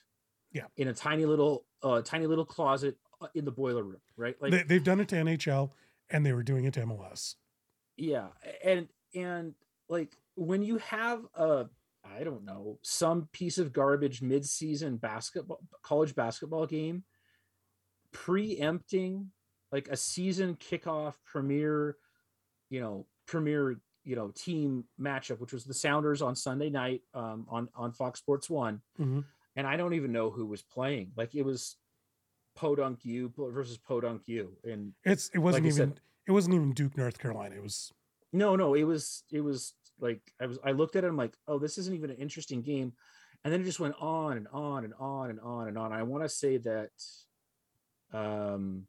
[0.54, 0.64] Yeah.
[0.78, 4.36] in a tiny little, uh, tiny little closet uh, in the boiler room, right?
[4.42, 5.72] Like they, they've done it to NHL
[6.10, 7.36] and they were doing it to MLS.
[7.98, 8.28] yeah
[8.64, 9.54] and and
[9.90, 11.66] like when you have a
[12.06, 17.04] i don't know some piece of garbage mid-season basketball college basketball game
[18.14, 19.32] preempting
[19.72, 21.98] like a season kickoff premier
[22.70, 27.46] you know premier you know team matchup which was the sounders on sunday night um,
[27.50, 29.24] on on fox sports one Mhm.
[29.56, 31.78] and i don't even know who was playing like it was
[32.56, 36.74] podunk u versus podunk u and It's it wasn't Like even said- it wasn't even
[36.74, 37.56] Duke, North Carolina.
[37.56, 37.94] It was
[38.34, 41.38] No, no, it was it was like I was I looked at it, I'm like,
[41.48, 42.92] oh, this isn't even an interesting game.
[43.46, 45.94] And then it just went on and on and on and on and on.
[45.94, 46.90] I want to say that
[48.14, 48.88] um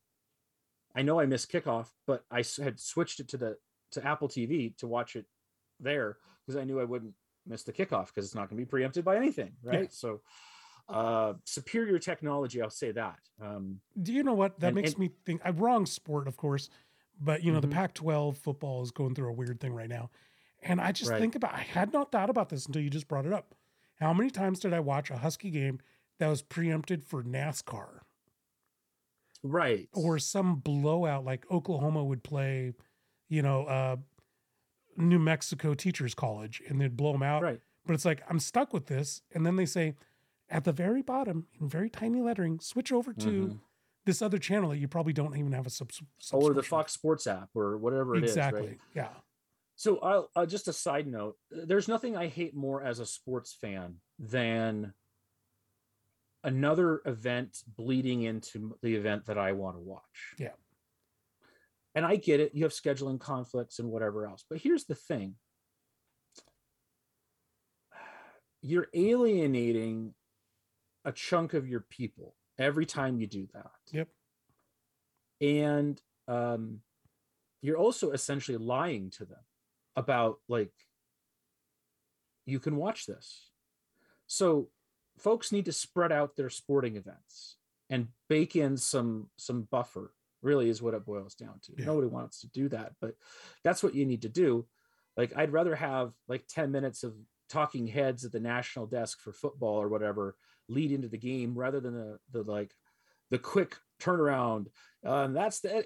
[0.94, 3.58] I know I missed kickoff, but I had switched it to the
[3.92, 5.26] to Apple TV to watch it
[5.80, 7.14] there because I knew I wouldn't
[7.46, 9.70] miss the kickoff because it's not going to be preempted by anything, Yeah.
[9.70, 9.92] right?
[9.92, 10.20] So
[10.88, 13.18] uh superior technology, I'll say that.
[13.40, 16.36] Um do you know what that And- makes and- me think a wrong sport, of
[16.36, 16.70] course,
[17.20, 17.62] but you know, Mhm.
[17.62, 20.10] the Pac twelve football is going through a weird thing right now.
[20.62, 21.20] And I just Right.
[21.20, 23.54] think about I had not thought about this until you just brought it up.
[24.00, 25.80] How many times did I watch a Husky game
[26.18, 27.97] that was preempted for NASCAR?
[29.42, 29.88] Right.
[29.94, 32.72] or some blowout like Oklahoma would play,
[33.28, 33.96] you know, uh,
[34.96, 37.42] New Mexico Teachers College and they'd blow them out.
[37.42, 37.60] right.
[37.86, 39.22] But it's like, I'm stuck with this.
[39.34, 39.94] And then they say,
[40.50, 43.60] at the very bottom, in very tiny lettering, switch over to Mhm.
[44.04, 45.90] this other channel that you probably don't even have a sub-
[46.32, 46.62] Or the.
[46.62, 48.30] Fox Sports app or whatever it is.
[48.32, 48.66] exactly.
[48.68, 48.80] right?
[48.94, 49.14] Yeah.
[49.76, 53.52] So, I'll, uh, just a side note: there's nothing I hate more as a sports
[53.54, 54.92] fan than
[56.44, 60.34] another event bleeding into the event that I want to watch.
[60.38, 60.54] Yeah.
[61.94, 64.44] And I get it; you have scheduling conflicts and whatever else.
[64.48, 65.34] But here's the thing:
[68.62, 70.14] you're alienating
[71.04, 74.08] a chunk of your people every time you do that Yep.
[75.40, 76.80] and um,
[77.62, 79.38] you're also essentially lying to them
[79.96, 80.72] about like
[82.46, 83.50] you can watch this
[84.26, 84.68] so
[85.18, 87.56] folks need to spread out their sporting events
[87.90, 91.86] and bake in some some buffer really is what it boils down to Yeah.
[91.86, 93.14] nobody wants to do that but
[93.64, 94.66] that's what you need to do
[95.16, 97.14] like i'd rather have like 10 minutes of
[97.48, 100.36] talking heads at the national desk for football or whatever
[100.68, 102.72] lead into the game rather than the the like
[103.30, 104.66] the quick turnaround
[105.04, 105.84] um, that's the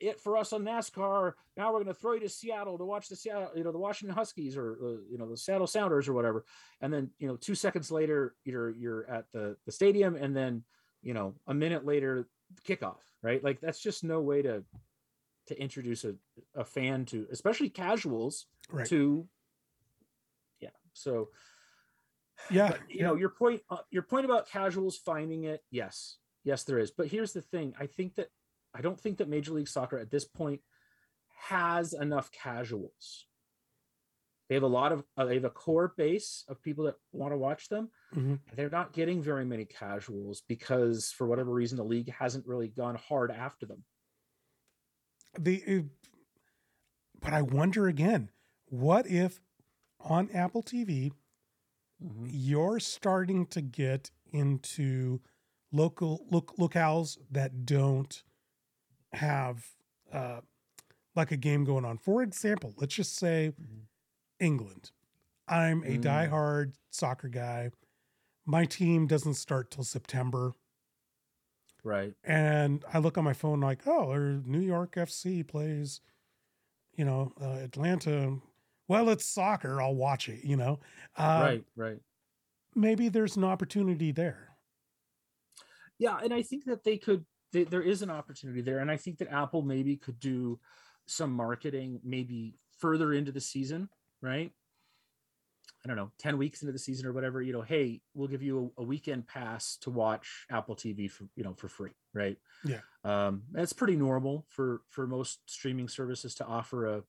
[0.00, 1.32] it, for us on NASCAR.
[1.56, 3.78] Now we're going to throw you to Seattle to watch the Seattle, you know, the
[3.78, 6.44] Washington Huskies or uh, you know the Seattle Sounders or whatever.
[6.80, 10.64] And then you know, two seconds later, you're you're at the the stadium, and then
[11.02, 12.28] you know, a minute later,
[12.66, 12.98] kickoff.
[13.22, 13.42] Right?
[13.42, 14.64] Like that's just no way to
[15.46, 16.14] to introduce a,
[16.54, 18.86] a fan to, especially casuals, Right.
[18.88, 19.26] to.
[20.60, 20.68] Yeah.
[20.92, 21.30] So
[22.50, 22.68] yeah.
[22.68, 26.78] but, you know your point uh, your point about casuals finding it yes yes there
[26.78, 28.28] is but here's the thing i think that
[28.78, 30.60] i don't think that major league soccer at this point
[31.48, 33.26] has enough casuals.
[34.48, 37.32] They have a lot of uh, they have a core base of people that want
[37.32, 37.90] to watch them.
[38.14, 38.40] Mhm.
[38.56, 42.94] they're not getting very many casuals because for whatever reason the league hasn't really gone
[42.96, 43.84] hard after them.
[45.38, 45.84] The it-
[47.20, 48.30] but I wonder again,
[48.66, 49.40] what if
[50.00, 51.12] on Apple TV
[52.24, 55.20] you're starting to get into
[55.72, 58.22] local look locales that don't
[59.12, 59.66] have
[60.12, 60.40] uh
[61.16, 61.98] like a game going on.
[61.98, 63.88] For example, let's just say Mhm.
[64.40, 64.92] England.
[65.48, 66.02] I'm a Mm.
[66.02, 67.70] diehard soccer guy.
[68.46, 70.54] My team doesn't start till September.
[71.84, 76.00] right And I look on my phone like, oh, or New York FC plays,
[76.94, 78.40] you know, uh, Atlanta.
[78.88, 79.82] Well, it's soccer.
[79.82, 80.80] I'll watch it, you know.
[81.16, 82.00] Uh, right right
[82.74, 84.56] Maybe there's an opportunity there.
[85.98, 88.96] yeah and i think that they could they, there is an opportunity there, and I
[88.96, 90.58] think that Apple maybe could do
[91.06, 93.88] some marketing maybe further into the season,
[94.20, 94.52] right?
[95.84, 98.42] I don't know, 10 weeks into the season or whatever, you know, hey, we'll give
[98.42, 102.36] you a, a, weekend pass to watch Apple TV for, you know, for free, right?
[102.64, 102.80] Yeah.
[103.04, 107.02] Um, that's pretty normal for for most streaming services to offer a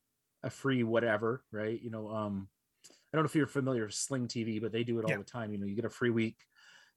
[0.43, 1.82] a free whatever, right?
[1.82, 2.47] You know, um
[2.88, 5.17] I don't know if you're familiar with Sling TV, but they do it all yeah.
[5.17, 5.52] the time.
[5.52, 6.38] You know, you get a free week,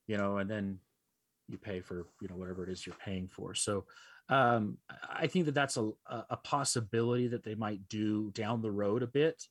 [0.07, 0.79] you know, and then
[1.49, 3.55] you pay for, you know, whatever it is you're paying for.
[3.55, 3.85] So
[4.29, 4.79] um
[5.13, 9.07] I think that that's a a possibility that they might do down the road a
[9.07, 9.49] bit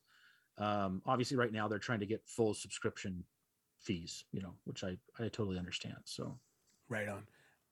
[0.57, 3.23] um, obviously, right now they're trying to get full subscription
[3.79, 5.97] fees, you know, which I I totally understand.
[6.05, 6.37] So,
[6.87, 7.23] right on.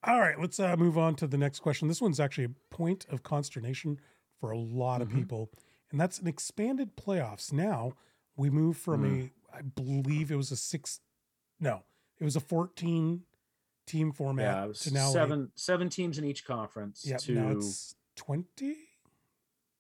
[0.04, 1.88] All right, let's uh, move on to the next question.
[1.88, 4.00] This one's actually a point of consternation
[4.40, 5.20] for a lot of mm-hmm.
[5.20, 5.52] people,
[5.92, 7.54] and that's an expanded playoffs.
[7.54, 7.94] Now
[8.36, 9.30] we move from mm.
[9.54, 11.02] a, I believe it was a six,
[11.60, 11.84] no,
[12.20, 13.24] it was a fourteen
[13.90, 17.04] team format yeah, to now seven seven teams in each conference.
[17.06, 17.34] Yeah, to...
[17.34, 18.76] now it's twenty.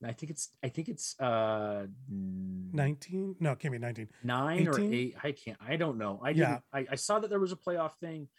[0.03, 3.35] I think it's I think it's uh 19.
[3.39, 4.07] No, it can't be 19.
[4.23, 4.67] Nine 18?
[4.67, 5.15] or eight.
[5.23, 5.57] I can't.
[5.65, 6.21] I don't know.
[6.23, 6.59] I yeah.
[6.71, 8.29] I, I, saw that there was a playoff thing.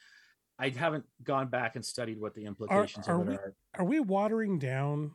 [0.58, 3.54] I haven't gone back and studied what the implications are, are of it we, are.
[3.74, 5.12] Are we watering down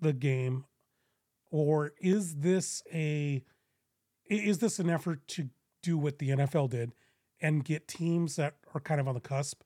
[0.00, 0.64] the game,
[1.50, 3.44] or is this a
[4.28, 5.50] is this an effort to
[5.82, 6.92] do what the NFL did
[7.40, 9.62] and get teams that are kind of on the cusp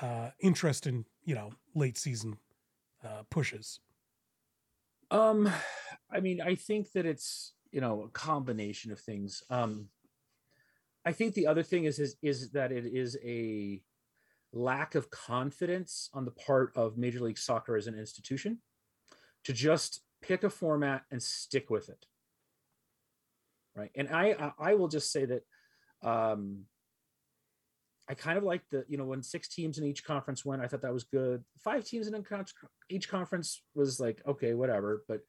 [0.00, 2.38] uh, interest in you know late season
[3.04, 3.80] uh, pushes?
[5.10, 5.50] Um,
[6.10, 9.42] I mean, I think that it's you know a combination of things.
[9.50, 9.88] Um,
[11.04, 13.82] I think the other thing is is is that it is a
[14.52, 18.58] lack of confidence on the part of Major League Soccer as an institution
[19.44, 22.06] to just pick a format and stick with it.
[23.76, 25.42] Right, and I I will just say that
[26.02, 26.66] um,
[28.08, 30.66] I kind of liked the, you know, when six teams in each conference went, I
[30.66, 31.42] thought that was good.
[31.58, 32.24] Five teams in
[32.90, 35.02] each conference was like, okay, whatever.
[35.08, 35.20] But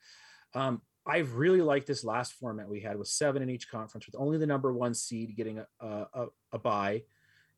[0.54, 4.16] um, I really liked this last format we had with seven in each conference with
[4.18, 7.04] only the number one seed getting a, a, a bye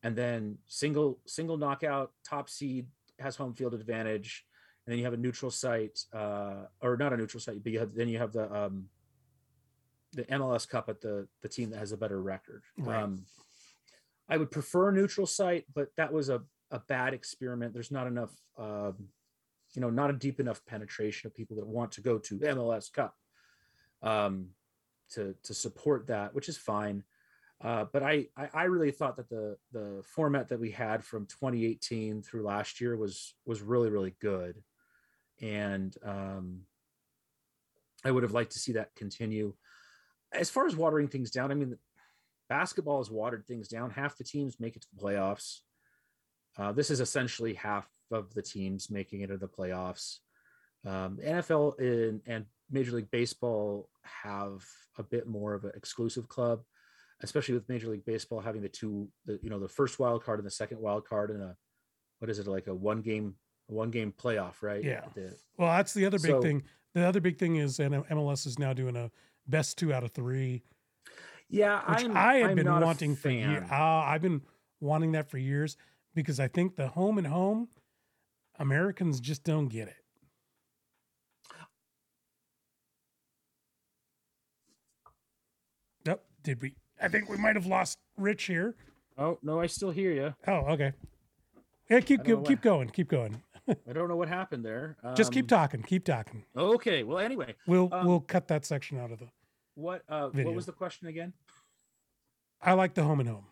[0.03, 2.87] and then single, single knockout top seed
[3.19, 4.45] has home field advantage.
[4.85, 7.79] And then you have a neutral site uh, or not a neutral site, but you
[7.79, 8.85] have, then you have the, um,
[10.13, 12.63] the MLS cup at the, the team that has a better record.
[12.77, 13.01] Right.
[13.01, 13.25] Um,
[14.29, 17.73] I would prefer a neutral site, but that was a, a bad experiment.
[17.73, 18.95] There's not enough, um,
[19.73, 22.91] you know, not a deep enough penetration of people that want to go to MLS
[22.91, 23.15] Cup
[24.01, 24.47] um,
[25.11, 27.03] to to support that, which is fine.
[27.59, 31.25] Uh, but I, I, I really thought that the the format that we had from
[31.25, 34.61] 2018 through last year was was really really good,
[35.41, 36.61] and um,
[38.03, 39.53] I would have liked to see that continue.
[40.33, 41.77] As far as watering things down, I mean,
[42.49, 43.91] basketball has watered things down.
[43.91, 45.59] Half the teams make it to the playoffs.
[46.57, 50.17] Uh, this is essentially half of the teams making it to the playoffs.
[50.85, 53.89] Um, NFL in, and Major League Baseball
[54.23, 54.63] have
[54.97, 56.61] a bit more of an exclusive club,
[57.21, 60.39] especially with Major League Baseball having the two, the you know, the first wild card
[60.39, 61.55] and the second wild card and a
[62.19, 63.35] what is it like a one game
[63.67, 64.83] one game playoff, right?
[64.83, 65.01] Yeah.
[65.13, 66.63] The, well, that's the other big so, thing.
[66.93, 69.11] The other big thing is and MLS is now doing a
[69.47, 70.63] best two out of three
[71.49, 73.67] yeah, which I'm, I have I'm been wanting for years.
[73.71, 74.41] Uh, I've been
[74.79, 75.77] wanting that for years
[76.13, 77.69] because I think the home and home
[78.59, 79.95] Americans just don't get it.
[86.05, 86.23] Nope.
[86.43, 86.75] Did we?
[87.01, 88.75] I think we might have lost Rich here.
[89.17, 90.33] Oh no, I still hear you.
[90.47, 90.93] Oh, okay.
[91.89, 93.41] Yeah, keep keep, keep going, keep going.
[93.69, 94.97] I don't know what happened there.
[95.03, 96.43] Um, Just keep um, talking, keep talking.
[96.55, 97.03] Okay.
[97.03, 99.27] Well, anyway, we'll um, we'll cut that section out of the
[99.77, 101.33] what uh, what was the question again?
[102.61, 103.45] I like the home and home.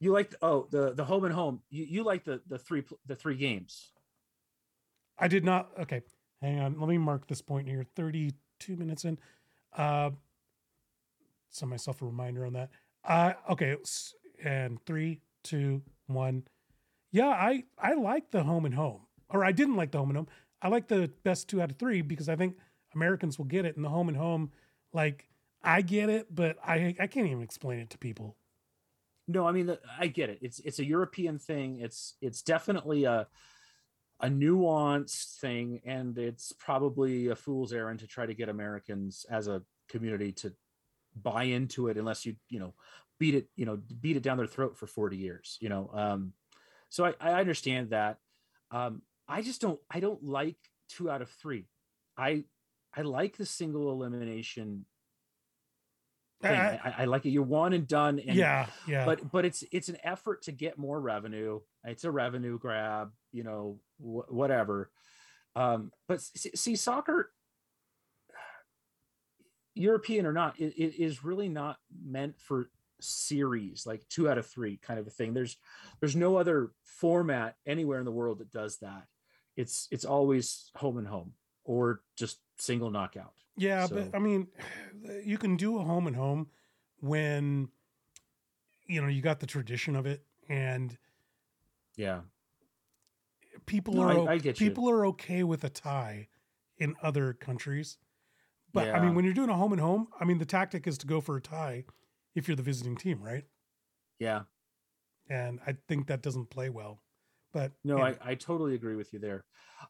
[0.00, 1.60] You like oh the the home and home.
[1.70, 3.92] You you like the the three the three games.
[5.18, 5.70] I did not.
[5.78, 6.02] Okay,
[6.40, 6.80] hang on.
[6.80, 7.84] Let me mark this point here.
[7.96, 9.18] Thirty two minutes in.
[9.76, 10.10] Uh,
[11.50, 12.70] send myself a reminder on that.
[13.04, 13.76] Uh, okay,
[14.42, 16.44] and three, two, one.
[17.12, 20.16] Yeah, I I like the home and home, or I didn't like the home and
[20.16, 20.28] home.
[20.62, 22.56] I like the best two out of three because I think
[22.94, 24.52] Americans will get it, and the home and home,
[24.94, 25.28] like
[25.68, 28.36] I get it, but I I can't even explain it to people.
[29.28, 30.38] No, I mean I get it.
[30.40, 31.80] It's it's a European thing.
[31.80, 33.26] It's it's definitely a
[34.20, 39.46] a nuanced thing, and it's probably a fool's errand to try to get Americans as
[39.46, 40.54] a community to
[41.14, 42.72] buy into it unless you you know
[43.18, 46.32] beat it you know beat it down their throat for 40 years you know um
[46.90, 48.18] so i, I understand that
[48.70, 50.58] um i just don't i don't like
[50.88, 51.66] two out of three
[52.16, 52.44] i
[52.94, 54.84] i like the single elimination
[56.40, 56.58] thing.
[56.58, 57.30] I, I, I like it.
[57.30, 58.18] You're one and done.
[58.18, 59.04] And, yeah, yeah.
[59.04, 61.60] But but it's it's an effort to get more revenue.
[61.84, 63.12] It's a revenue grab.
[63.32, 64.90] You know, wh- whatever.
[65.56, 67.32] Um, but see, see, soccer,
[69.74, 72.70] European or not, it, it is really not meant for
[73.00, 75.34] series like two out of three kind of a thing.
[75.34, 75.56] There's
[76.00, 79.04] there's no other format anywhere in the world that does that.
[79.56, 81.32] It's it's always home and home
[81.64, 83.32] or just single knockout.
[83.58, 83.96] Yeah, so.
[83.96, 84.48] but I mean,
[85.24, 86.48] you can do a home and home
[87.00, 87.68] when
[88.86, 90.96] you know you got the tradition of it and
[91.96, 92.20] yeah
[93.66, 94.90] people no, are I, I people you.
[94.90, 96.28] are okay with a tie
[96.78, 97.98] in other countries
[98.72, 98.96] but yeah.
[98.96, 101.06] i mean when you're doing a home and home i mean the tactic is to
[101.06, 101.84] go for a tie
[102.34, 103.44] if you're the visiting team right
[104.18, 104.42] yeah
[105.28, 107.02] and i think that doesn't play well
[107.52, 109.44] but no I, I totally agree with you there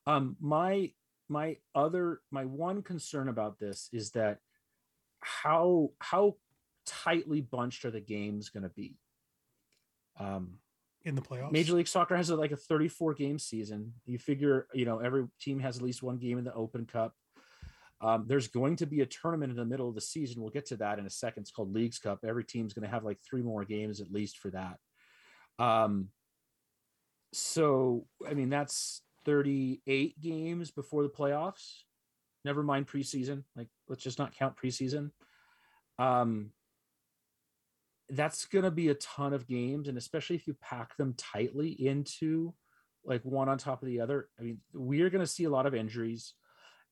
[0.07, 0.93] um my
[1.29, 4.39] my other my one concern about this is that
[5.21, 6.37] how how
[6.87, 8.99] tightly bunched are the games going to be?
[10.19, 10.59] Um
[11.05, 11.53] in the playoffs?
[11.53, 13.95] Major league soccer has a, like a 34 game season.
[14.05, 17.15] You figure you know every team has at least one game in the open cup.
[18.01, 20.41] Um, there's going to be a tournament in the middle of the season.
[20.41, 21.43] We'll get to that in a second.
[21.43, 22.21] It's called leagues cup.
[22.25, 24.79] Every team's going to have like three more games at least for that.
[25.59, 26.11] Um
[27.33, 31.83] so i mean that's 38 games before the playoffs.
[32.47, 33.45] Never mind preseason.
[33.55, 35.11] Like, let's just not count preseason.
[35.99, 36.53] Um,
[38.09, 39.87] that's going to be a ton of games.
[39.87, 42.55] And especially if you pack them tightly into
[43.05, 45.67] like one on top of the other, I mean, we're going to see a lot
[45.67, 46.33] of injuries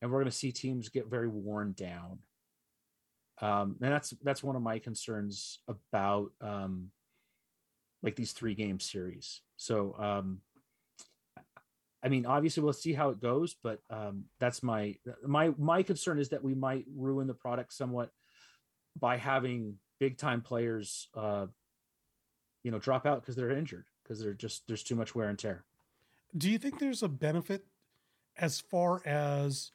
[0.02, 2.18] and we're going to see teams get very worn down.
[3.40, 6.90] Um, and that's, that's one of my concerns about, um,
[8.02, 9.40] like these three game series.
[9.56, 10.40] So, um,
[12.06, 14.94] I mean, obviously we'll see how it goes, but um, that's my
[15.26, 18.10] my my concern is that we might ruin the product somewhat
[18.96, 21.46] by having big time players, uh,
[22.62, 25.36] you know, drop out because they're injured because they're just there's too much wear and
[25.36, 25.64] tear.
[26.36, 27.64] Do you think there's a benefit
[28.36, 29.72] as far as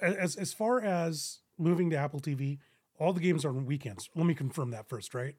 [0.00, 2.60] as as far as moving to Apple TV?
[2.98, 4.08] All the games are on weekends.
[4.14, 5.34] Let me confirm that first, right?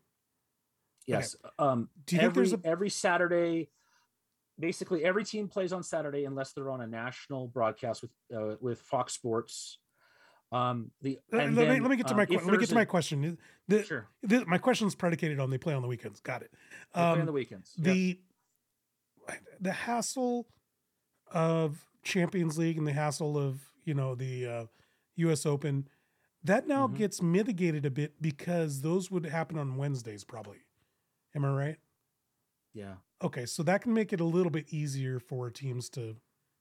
[1.07, 1.35] Yes.
[1.43, 1.53] Okay.
[1.57, 2.69] Um, Do you every, think there's a...
[2.69, 3.69] every Saturday?
[4.59, 8.79] Basically every team plays on Saturday unless they're on a national broadcast with uh, with
[8.79, 9.79] Fox Sports.
[10.51, 12.75] Um, the let, then, me let me get to um, my let me get to
[12.75, 13.37] my question.
[13.67, 14.07] The, sure.
[14.23, 16.19] The, my question is predicated on they play on the weekends.
[16.19, 16.51] Got it.
[16.93, 17.73] Um, play on um, the weekends.
[17.77, 18.19] The
[19.27, 19.39] yep.
[19.59, 20.47] the hassle
[21.31, 24.65] of Champions League and the hassle of you know the uh,
[25.15, 25.45] U.S.
[25.45, 25.87] Open
[26.45, 26.97] that now mm-hmm.
[26.97, 30.59] gets mitigated a bit because those would happen on Wednesdays probably.
[31.35, 31.77] Am I right?
[32.73, 32.93] Yeah.
[33.25, 36.15] Okay, so that can make it a little bit easier for teams to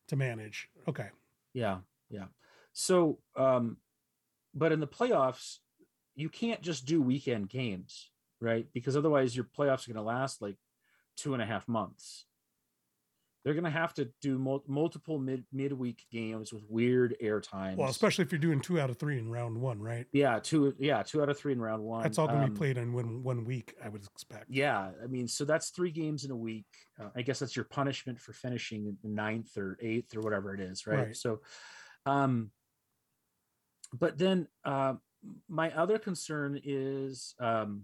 [0.08, 0.70] to manage.
[0.88, 1.08] Okay.
[1.52, 2.26] Yeah, yeah.
[2.72, 3.76] So, um,
[4.54, 5.58] but in the playoffs,
[6.14, 8.10] you can't just do weekend games,
[8.40, 8.66] right?
[8.72, 10.56] Because otherwise, your playoffs are going to last like
[11.18, 12.24] two and a half months
[13.44, 17.76] they're going to have to do mul- multiple mid midweek games with weird air times.
[17.76, 20.06] Well, especially if you're doing two out of three in round one, right?
[20.12, 20.74] Yeah, two.
[20.78, 22.02] Yeah, two out of three in round one.
[22.02, 24.46] That's all going to um, be played in one one week, I would expect.
[24.48, 26.66] Yeah, I mean, so that's three games in a week.
[26.98, 30.86] Uh, I guess that's your punishment for finishing ninth or eighth or whatever it is,
[30.86, 30.98] right?
[30.98, 31.16] right.
[31.16, 31.40] So,
[32.06, 32.50] um,
[33.92, 34.94] but then uh,
[35.48, 37.82] my other concern is um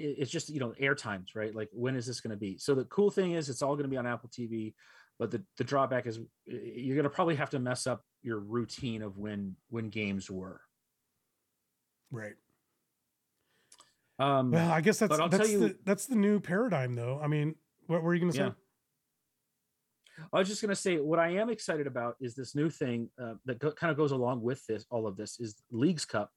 [0.00, 1.54] it's just you know air times right?
[1.54, 2.58] Like when is this going to be?
[2.58, 4.74] So the cool thing is it's all going to be on apple tv
[5.20, 9.02] but the, the drawback is you're going to probably have to mess up your routine
[9.02, 10.62] of when when games were.
[12.10, 12.34] Right.
[14.18, 17.20] Um well i guess that's that's you, the that's the new paradigm though.
[17.22, 17.54] I mean
[17.86, 18.44] what were you going to say?
[18.44, 18.50] Yeah.
[20.32, 23.08] I was just going to say what I am excited about is this new thing
[23.20, 24.84] uh, that go, kind of goes along with this.
[24.90, 26.30] All of this is Leagues Cup,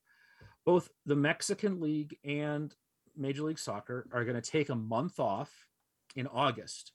[0.66, 2.74] both the Mexican League and
[3.16, 5.68] Major League Soccer are going to take a month off
[6.16, 6.94] in August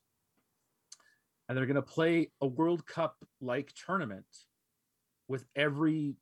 [1.48, 4.26] and they're going to play a World Cup like tournament
[5.28, 6.16] with every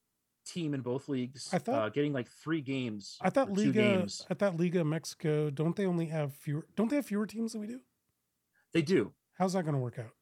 [0.46, 3.18] team in both leagues I thought, uh, getting like three games.
[3.20, 7.06] I thought Liga I thought Liga Mexico don't they only have fewer don't they have
[7.06, 7.80] fewer teams than we do?
[8.72, 9.12] They do.
[9.38, 10.12] How's that going to work out?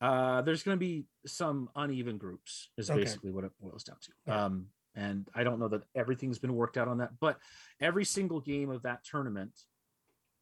[0.00, 3.00] Uh, there's going to be some uneven groups is okay.
[3.00, 4.32] basically what it boils down to.
[4.32, 4.66] Um,
[4.98, 7.38] and I don't know that everything's been worked out on that, but
[7.80, 9.52] every single game of that tournament,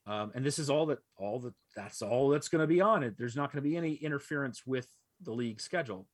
[0.07, 3.02] um, and this is all that all that that's all that's going to be on
[3.02, 3.16] it.
[3.18, 4.88] There's not going to be any interference with
[5.20, 6.07] the league schedule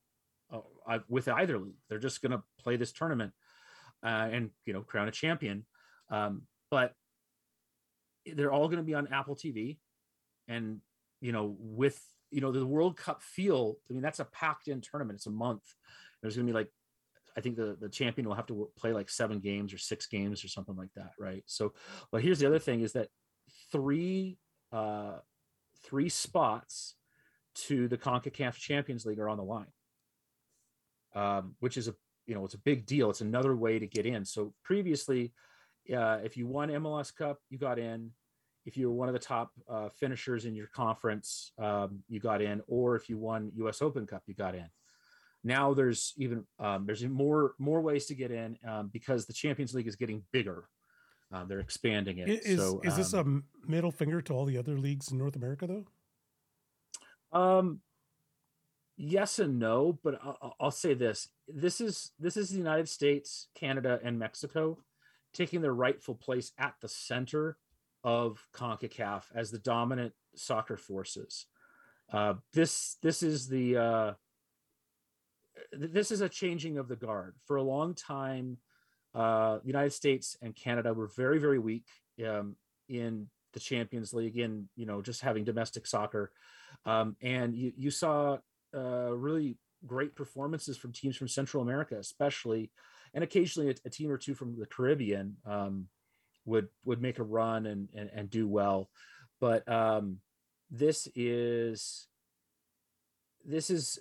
[0.51, 1.77] uh, with either league.
[1.87, 3.31] They're just going to play this tournament
[4.03, 5.65] uh, and you know crown a champion.
[6.09, 6.93] Um, but
[8.25, 9.77] they're all going to be on Apple TV,
[10.49, 10.81] and
[11.21, 13.77] you know with you know the World Cup feel.
[13.89, 15.15] I mean that's a packed in tournament.
[15.17, 15.63] It's a month.
[16.21, 16.69] There's going to be like
[17.37, 20.43] I think the the champion will have to play like seven games or six games
[20.43, 21.43] or something like that, right?
[21.45, 21.73] So,
[22.11, 23.09] but here's the other thing: is that
[23.71, 24.37] three
[24.71, 25.17] uh,
[25.83, 26.95] three spots
[27.55, 29.71] to the Concacaf Champions League are on the line,
[31.15, 33.09] um, which is a you know it's a big deal.
[33.09, 34.25] It's another way to get in.
[34.25, 35.33] So previously,
[35.95, 38.11] uh, if you won MLS Cup, you got in.
[38.65, 42.41] If you were one of the top uh, finishers in your conference, um, you got
[42.41, 42.61] in.
[42.67, 44.67] Or if you won US Open Cup, you got in.
[45.43, 49.73] Now there's even um, there's more more ways to get in um, because the Champions
[49.73, 50.65] League is getting bigger.
[51.33, 52.29] Uh, they're expanding it.
[52.29, 53.25] Is so, is this a
[53.67, 55.85] middle finger to all the other leagues in North America though?
[57.37, 57.81] Um,
[58.95, 63.47] yes and no, but I'll, I'll, say this: this is this is the United States,
[63.55, 64.77] Canada, and Mexico
[65.33, 67.57] taking their rightful place at the center
[68.03, 71.47] of Concacaf as the dominant soccer forces.
[72.11, 74.13] Uh, this this is the uh,
[75.71, 77.35] this is a changing of the guard.
[77.45, 78.57] For a long time,
[79.15, 81.85] uh, the United States and Canada were very very weak
[82.27, 82.55] um,
[82.89, 86.31] in the Champions League in you know just having domestic soccer,
[86.85, 88.37] um, and you you saw
[88.75, 92.71] uh, really great performances from teams from Central America, especially,
[93.13, 95.87] and occasionally a, a team or two from the Caribbean um,
[96.45, 98.89] would would make a run and and, and do well,
[99.39, 100.19] but um,
[100.71, 102.07] this is
[103.45, 103.99] this is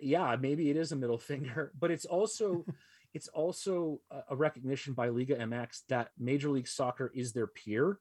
[0.00, 2.64] yeah maybe it is a middle finger, but it's also
[3.14, 7.98] it's also a recognition by Liga MX that Major League Soccer is their peer.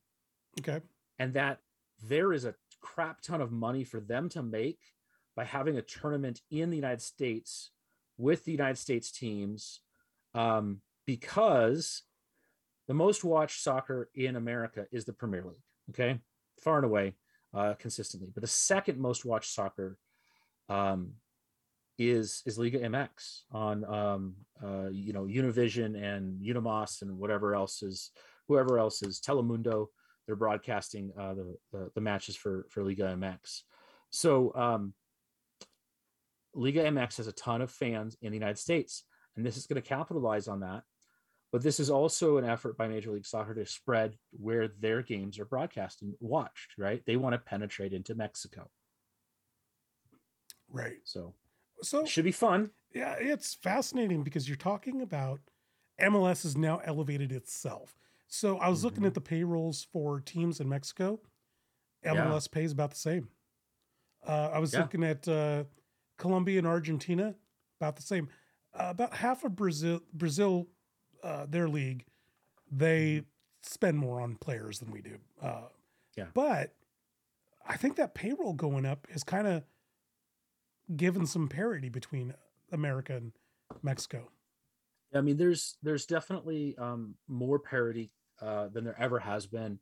[0.59, 0.81] Okay.
[1.17, 1.59] And that
[2.03, 4.79] there is a crap ton of money for them to make
[5.35, 7.71] by having a tournament in the United States
[8.17, 9.81] with the United States teams
[10.33, 12.03] um, because
[12.87, 15.63] the most watched soccer in America is the Premier League.
[15.91, 16.19] Okay.
[16.61, 17.15] Far and away,
[17.53, 18.29] uh, consistently.
[18.33, 19.97] But the second most watched soccer
[20.69, 21.13] um,
[21.97, 27.81] is is Liga MX on um, uh, you know Univision and Unimas and whatever else
[27.81, 28.11] is
[28.47, 29.87] whoever else is Telemundo.
[30.25, 33.61] They're broadcasting uh, the, the, the matches for for Liga MX.
[34.09, 34.93] So um,
[36.53, 39.03] Liga MX has a ton of fans in the United States,
[39.35, 40.83] and this is going to capitalize on that.
[41.51, 45.39] But this is also an effort by Major League Soccer to spread where their games
[45.39, 46.77] are broadcast and watched.
[46.77, 47.01] Right?
[47.05, 48.69] They want to penetrate into Mexico.
[50.69, 50.97] Right.
[51.05, 51.33] So
[51.81, 52.71] so should be fun.
[52.93, 55.39] Yeah, it's fascinating because you're talking about
[56.01, 57.95] MLS has now elevated itself.
[58.27, 58.85] So I was mm-hmm.
[58.87, 61.19] looking at the payrolls for teams in Mexico.
[62.05, 62.59] MLS yeah.
[62.59, 63.29] pays about the same.
[64.25, 64.81] Uh, I was yeah.
[64.81, 65.63] looking at uh,
[66.17, 67.35] Colombia and Argentina,
[67.79, 68.29] about the same.
[68.73, 70.67] Uh, about half of Brazil, Brazil,
[71.23, 72.05] uh, their league,
[72.71, 73.25] they mm-hmm.
[73.61, 75.17] spend more on players than we do.
[75.41, 75.69] Uh,
[76.15, 76.73] yeah, but
[77.67, 79.63] I think that payroll going up is kind of
[80.95, 82.33] given some parity between
[82.71, 83.31] America and
[83.81, 84.29] Mexico.
[85.13, 88.11] I mean, there's there's definitely um, more parity
[88.41, 89.79] uh, than there ever has been.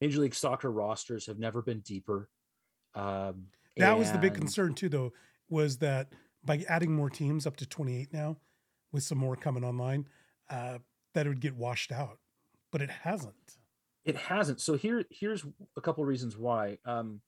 [0.00, 2.28] Major League Soccer rosters have never been deeper.
[2.94, 3.46] Um,
[3.76, 3.98] that and...
[3.98, 5.12] was the big concern too, though,
[5.48, 6.12] was that
[6.44, 8.36] by adding more teams up to 28 now,
[8.92, 10.06] with some more coming online,
[10.48, 10.78] uh,
[11.14, 12.18] that it would get washed out,
[12.72, 13.34] but it hasn't.
[14.04, 14.60] It hasn't.
[14.60, 15.44] So here, here's
[15.76, 16.78] a couple of reasons why.
[16.86, 17.20] Um,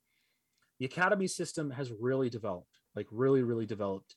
[0.78, 4.16] the academy system has really developed like really, really developed.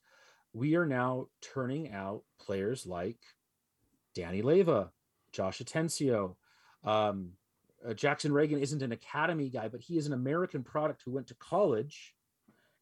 [0.54, 3.18] We are now turning out players like
[4.14, 4.90] Danny Leyva,
[5.32, 6.36] Josh Atencio.
[6.84, 7.32] Um,
[7.86, 11.28] uh, Jackson Ragen isn't an academy guy, but he is an American product who went
[11.28, 12.16] to college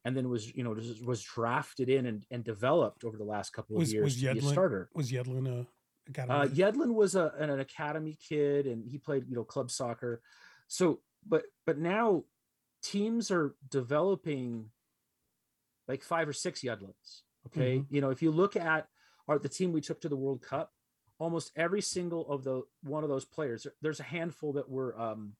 [0.04, 3.52] and then was, you know, was, was drafted in and, and developed over the last
[3.52, 4.90] couple of was, years was Yedlin, to be a starter.
[4.94, 5.66] Was Yedlin a
[6.08, 6.38] academy?
[6.38, 10.20] Uh, Yedlin was a, an, an academy kid and he played, you know, club soccer.
[10.68, 12.24] So, but, but now
[12.82, 14.70] teams are developing
[15.88, 17.22] like five or six Yedlins.
[17.46, 17.78] Okay.
[17.78, 17.94] Mm-hmm.
[17.94, 18.88] You know, if you look at
[19.28, 20.70] our, the team we took to the World Cup,
[21.18, 25.32] almost every single of the one of those players, there's a handful that were um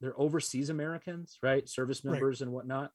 [0.00, 1.68] they're overseas Americans, right?
[1.68, 2.46] Service members right.
[2.46, 2.92] and whatnot.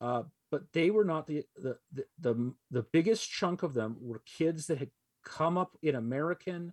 [0.00, 4.22] Uh, but they were not the, the the the the biggest chunk of them were
[4.24, 4.90] kids that had
[5.24, 6.72] come up in American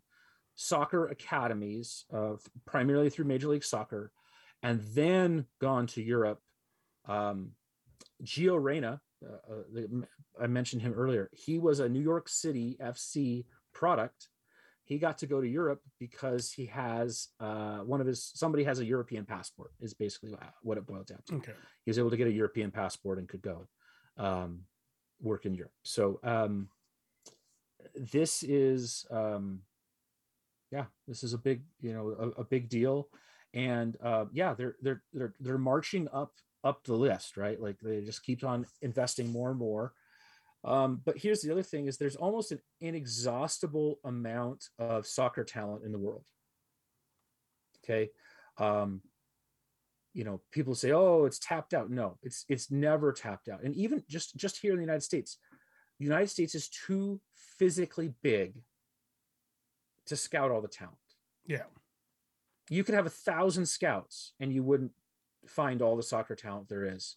[0.56, 2.34] soccer academies, uh,
[2.66, 4.12] primarily through Major League Soccer,
[4.64, 6.40] and then gone to Europe.
[7.08, 7.52] Um,
[8.24, 11.30] Gio Reyna, uh, uh I mentioned him earlier.
[11.34, 14.30] He was a New York City FC product.
[14.84, 18.80] He got to go to Europe because he has uh, one of his somebody has
[18.80, 19.72] a European passport.
[19.82, 21.36] Is basically what it boils down to.
[21.36, 21.54] Okay,
[21.84, 23.68] he was able to get a European passport and could go
[24.18, 24.62] um,
[25.22, 25.74] work in Europe.
[25.84, 26.70] So um,
[27.96, 29.62] this is um,
[30.72, 33.10] yeah, this is a big you know a, a big deal,
[33.54, 36.34] and uh, yeah, they're they're they're they're marching up
[36.66, 37.62] up the list, right?
[37.62, 39.94] Like they just keep on investing more and more.
[40.66, 45.86] Um, but here's the other thing: is there's almost an inexhaustible amount of soccer talent
[45.86, 46.26] in the world.
[47.84, 48.10] Okay,
[48.58, 49.02] um,
[50.14, 53.64] you know, people say, "Oh, it's tapped out." No, it's it's never tapped out.
[53.64, 55.38] And even just just here in the United States,
[56.00, 57.22] the United States is too
[57.60, 58.56] physically big
[60.08, 60.98] to scout all the talent.
[61.46, 61.66] Yeah,
[62.72, 64.94] you could have a thousand scouts, and you wouldn't
[65.48, 67.16] find all the soccer talent there is.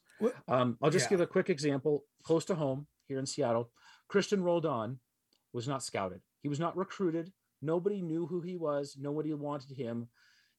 [0.49, 1.11] Um, I'll just yeah.
[1.11, 3.71] give a quick example close to home here in Seattle.
[4.09, 4.99] Christian Roldan
[5.53, 6.21] was not scouted.
[6.43, 7.33] He was not recruited.
[7.63, 8.97] Nobody knew who he was.
[8.99, 10.09] Nobody wanted him.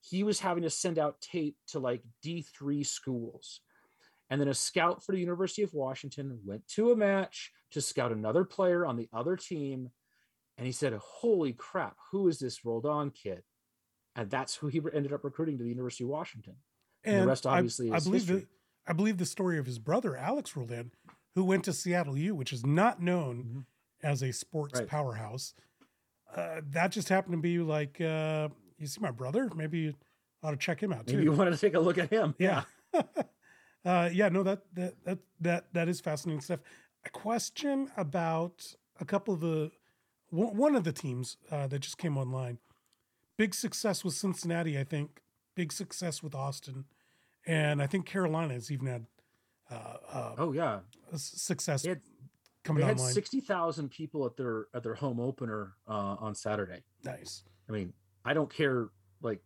[0.01, 3.61] He was having to send out tape to like D3 schools.
[4.29, 8.11] And then a scout for the University of Washington went to a match to scout
[8.11, 9.89] another player on the other team.
[10.57, 13.43] And he said, Holy crap, who is this Roldan kid?
[14.15, 16.55] And that's who he ended up recruiting to the University of Washington.
[17.03, 18.39] And, the rest I- obviously I, is believe history.
[18.41, 18.47] the
[18.87, 20.91] I believe the story of his brother Alex Roldan,
[21.35, 23.65] who went to Seattle U, which is not known Mhm.
[24.09, 24.87] as a sports Right.
[24.87, 25.53] powerhouse.
[26.35, 29.95] Uh, that just happened to be like, uh, you see my brother, maybe you
[30.43, 31.13] ought to check him out too.
[31.17, 32.33] Maybe you wanted to take a look at him.
[32.39, 32.63] yeah.
[33.85, 36.59] uh, yeah, no, that, that, that, that, that is fascinating stuff.
[37.05, 39.71] A question about a couple of the,
[40.31, 42.59] one one of the teams uh, that just came online.
[43.37, 45.21] Big success with Cincinnati, I think.
[45.59, 46.85] Big success with Austin.
[47.45, 49.05] And I think Carolina has even had
[49.69, 50.79] uh, uh, Oh yeah.
[51.17, 51.99] success had,
[52.63, 56.81] coming they had sixty thousand people at their at their home opener uh, on Saturday.
[57.03, 57.43] nice.
[57.67, 57.91] I mean,
[58.23, 58.87] I don't care
[59.21, 59.41] like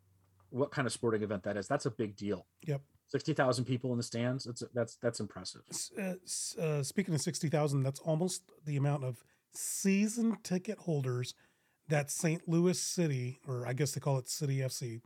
[0.51, 1.67] what kind of sporting event that is.
[1.67, 2.45] That's a big deal.
[2.67, 2.83] Yep.
[3.07, 4.43] Sixty thousand people in the stands.
[4.43, 5.61] That's that's that's impressive.
[5.99, 6.13] Uh,
[6.61, 11.33] uh, speaking of 60,000, that's almost the amount of season ticket holders
[11.87, 12.47] that St.
[12.47, 15.01] Louis City, or I guess they call it City FC.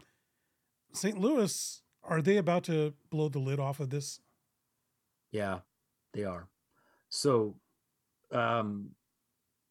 [0.98, 1.20] St.
[1.20, 4.20] Louis, are they about to blow the lid off of this?
[5.32, 5.60] Yeah,
[6.14, 6.50] they are.
[7.10, 7.56] So,
[8.32, 8.92] um,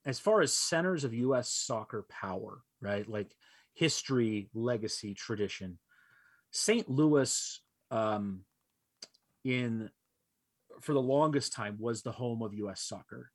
[0.04, 1.50] as far as centers of U.S.
[1.50, 3.08] soccer power, right?
[3.08, 3.34] Like
[3.74, 5.78] history, legacy, tradition,
[6.52, 6.88] St.
[6.88, 7.60] Louis,
[7.90, 8.40] um,
[9.44, 9.90] in
[10.80, 12.82] for the longest time was the home of U.S.
[12.82, 13.30] soccer.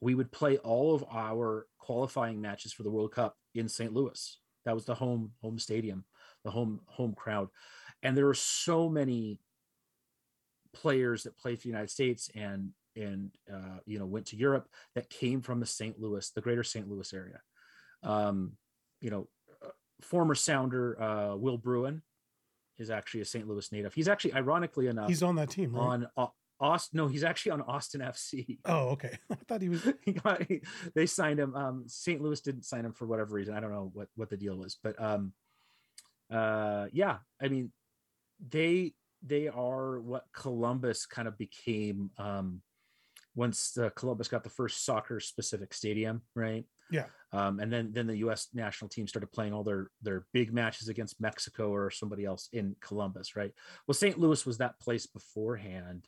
[0.00, 3.92] We would play all of our qualifying matches for the World Cup in St.
[3.92, 4.38] Louis.
[4.64, 6.04] That was the home home stadium,
[6.44, 7.48] the home home crowd,
[8.02, 9.38] and there were so many
[10.72, 14.68] players that played for the United States and and uh, you know went to Europe
[14.94, 15.98] that came from the St.
[15.98, 16.88] Louis, the greater St.
[16.88, 17.40] Louis area.
[18.02, 18.52] Um,
[19.00, 19.28] you know,
[19.64, 19.68] uh,
[20.02, 22.02] former Sounder uh, Will Bruin
[22.78, 23.46] is actually a St.
[23.48, 23.94] Louis native.
[23.94, 25.82] He's actually, ironically enough, He's on that team, right?
[25.82, 26.26] on uh,
[26.60, 26.98] Austin.
[26.98, 28.58] No, he's actually on Austin FC.
[28.64, 29.18] oh, okay.
[29.30, 29.82] I thought he was.
[30.02, 30.62] he got, he-
[30.94, 31.54] they signed him.
[31.54, 32.20] Um, St.
[32.20, 33.54] Louis didn't sign him for whatever reason.
[33.54, 35.32] I don't know what what the deal was, but um,
[36.30, 37.72] uh, yeah, I mean,
[38.46, 42.60] they they are what Columbus kind of became um,
[43.34, 46.64] once the Columbus got the first soccer specific stadium, right?
[46.90, 47.06] Yeah.
[47.32, 48.48] Um, and then then the U.S.
[48.54, 52.76] national team started playing all their their big matches against Mexico or somebody else in
[52.80, 53.52] Columbus, right?
[53.86, 54.18] Well, St.
[54.18, 56.06] Louis was that place beforehand,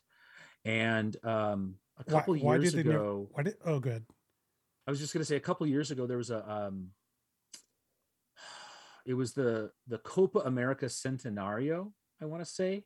[0.63, 3.13] and um, a couple why years did they ago, never?
[3.31, 3.55] Why did?
[3.65, 4.05] Oh, good.
[4.85, 6.89] I was just going to say a couple years ago there was a um
[9.07, 12.83] it was the the Copa America Centenario, I want to say.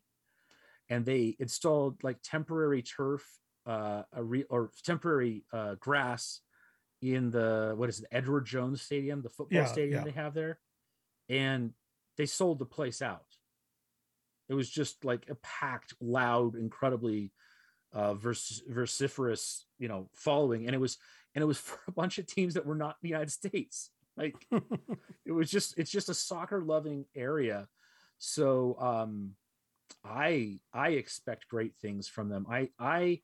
[0.87, 3.25] And they installed like temporary turf
[3.65, 6.41] uh a re, or temporary uh grass
[7.01, 10.03] in the what is it Edward Jones Stadium, the football Yeah, stadium yeah.
[10.05, 10.59] they have there.
[11.27, 11.73] And
[12.17, 13.25] they sold the place out.
[14.49, 17.33] It was just like a packed, loud, incredibly
[17.93, 20.97] uh vers- vociferous, you know, following and it was
[21.33, 23.89] and it was for a bunch of teams that were not in the United States.
[24.17, 24.35] Like
[25.25, 27.67] it was just it's just a soccer loving area.
[28.17, 29.31] So um
[30.03, 32.45] I I expect great things from them.
[32.49, 33.21] I I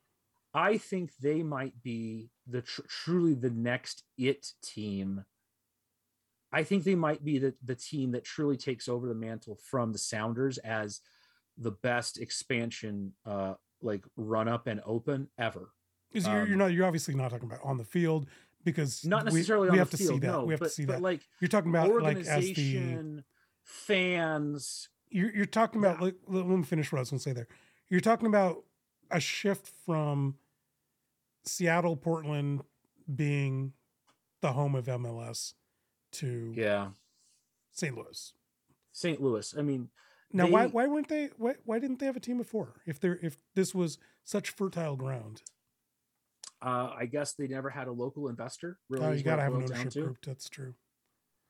[0.53, 5.23] I think they might be the tr- truly the next it team.
[6.51, 9.91] I think they might be the, the team that truly takes over the mantle from
[9.91, 11.01] the Sounders as
[11.57, 15.69] the best expansion uh like run up and open ever.
[16.11, 16.67] Because you're, you're Um, not.
[16.73, 18.27] You're obviously not talking about on the field
[18.63, 20.27] because Not we- necessarily we, on have the to field, see that.
[20.27, 21.01] no, we have but, to see that.
[21.01, 23.23] like you're talking about like as the organization,
[23.63, 24.89] fans.
[25.09, 27.47] you're, you're talking about like, let me finish what i was going to say there
[27.89, 28.63] you're talking about
[29.11, 30.35] a shift from
[31.45, 32.61] seattle portland
[33.13, 33.73] being
[34.41, 35.53] the home of mls
[36.11, 36.89] to Yeah,
[37.71, 38.33] st louis
[38.93, 39.21] St.
[39.21, 39.53] Louis.
[39.55, 39.89] I mean,
[40.33, 43.19] now why why weren't they why, why didn't they have a team before if they're
[43.21, 45.43] if this was such fertile ground
[46.61, 48.79] uh, I guess they never had a local investor.
[48.89, 50.01] Really, oh you gotta have an ownership to.
[50.03, 50.73] group that's true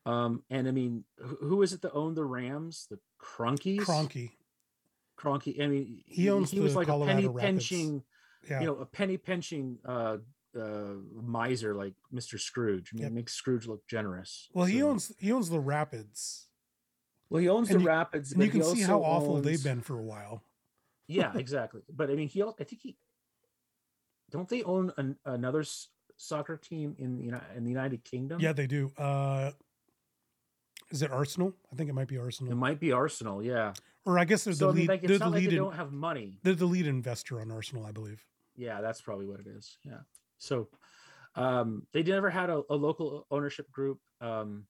[0.05, 2.87] Um, and I mean, who, who is it that owned the Rams?
[2.89, 3.79] The Kroenkes.
[3.79, 4.31] Kroenke.
[5.19, 5.61] Kroenke.
[5.61, 7.43] I mean, He owns he was like Colorado a penny Rapids.
[7.69, 8.03] pinching,
[8.49, 10.17] yeah you know, a penny pinching uh,
[10.57, 10.93] uh,
[11.23, 12.39] miser like Mr.
[12.39, 12.91] Scrooge.
[12.93, 13.11] I mean, Yep.
[13.11, 14.47] it makes Scrooge look generous.
[14.53, 16.47] Well, he owns he owns the Rapids,
[17.29, 19.81] Well, he owns and the you- Rapids, and you can see how awful they've been
[19.81, 20.43] for a while.
[21.07, 21.81] Yeah, exactly.
[21.89, 22.43] but I mean, he.
[22.43, 22.97] I think he.
[24.31, 28.39] Don't they own an, another s- soccer team in know in the United Kingdom?
[28.41, 28.91] Yeah, they do.
[28.97, 29.51] Uh,
[30.91, 31.53] is it Arsenal?
[31.71, 32.51] I think it might be Arsenal.
[32.51, 33.43] it might be Arsenal.
[33.43, 33.73] Yeah.
[34.05, 34.89] or I guess they're So the I mean, lead.
[34.89, 36.39] like, they're it's the not like they in- don't have money.
[36.43, 38.23] they're the lead investor on Arsenal, I believe.
[38.55, 39.77] Yeah, that's probably what it is.
[39.83, 39.99] Yeah.
[40.37, 40.69] So
[41.35, 43.99] um they never had a, a local ownership group.
[44.21, 44.65] Um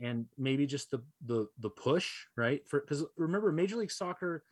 [0.00, 2.66] and maybe just the the the push, right?
[2.68, 4.44] For because remember, Major League Soccer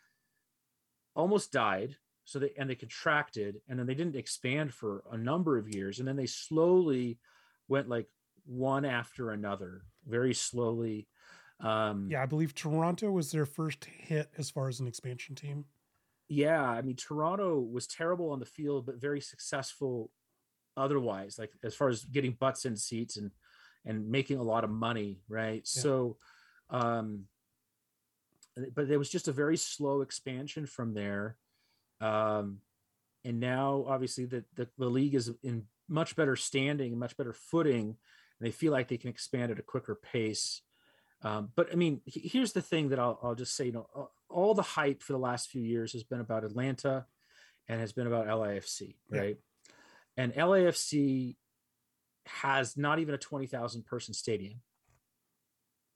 [1.14, 1.96] almost died.
[2.24, 5.98] So they and they contracted and then they didn't expand for a number of years.
[5.98, 7.18] And then they slowly
[7.68, 8.06] went like
[8.44, 11.08] one after another, very slowly.
[11.60, 15.64] Um Yeah, I believe Toronto was their first hit as far as an expansion team.
[16.28, 20.10] yeah i mean toronto was terrible on the field but very successful
[20.76, 23.30] otherwise like as far as getting butts in seats and
[23.84, 25.82] and making a lot of money right Yeah.
[25.82, 26.16] so
[26.70, 27.26] um
[28.74, 31.36] but it was just a very slow expansion from there
[32.02, 32.58] um
[33.24, 37.32] and now obviously the, the the league is in much better standing and much better
[37.32, 37.96] footing
[38.38, 40.62] and they feel like they can expand at a quicker pace
[41.24, 44.54] um, but I mean, here's the thing that I'll, I'll just say, you know, all
[44.54, 47.06] the hype for the last few years has been about Atlanta
[47.68, 49.20] and has been about LAFC, Yeah.
[49.20, 49.36] right?
[50.16, 51.36] And LAFC
[52.26, 54.60] has not even a 20,000 person stadium.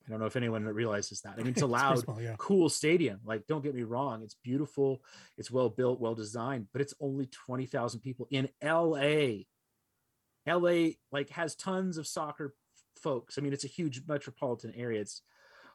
[0.07, 1.35] I don't know if anyone realizes that.
[1.35, 2.37] I mean, it's a loud, small, yeah.
[2.39, 3.21] cool stadium.
[3.25, 5.03] Like, don't get me wrong, it's beautiful,
[5.37, 9.45] it's well built, well designed, but it's only 20,000 people in LA.
[10.49, 12.55] LA like has tons of soccer
[13.03, 13.37] folks.
[13.37, 15.01] I mean, it's a huge metropolitan area.
[15.01, 15.23] It's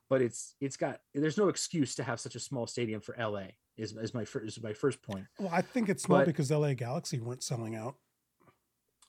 [0.10, 3.48] but it's it's got there's no excuse to have such a small stadium for LA.
[3.78, 5.26] Is, is my first is my first point.
[5.40, 7.96] Well, I think it's small But- because LA Galaxy weren't selling out.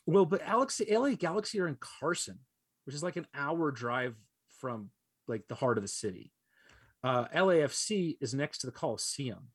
[0.07, 2.41] Well, but Alex LA Galaxy are in Carson,
[2.85, 4.17] which is like an hour drive
[4.61, 4.91] from
[5.29, 6.33] like the heart of the city.
[7.05, 9.49] Uh, LAFC is next to the Coliseum.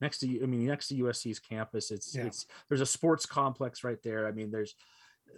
[0.00, 1.90] Next to I mean next to USC's campus.
[1.90, 2.26] It's Yeah.
[2.26, 4.26] it's there's a sports complex right there.
[4.26, 4.74] I mean there's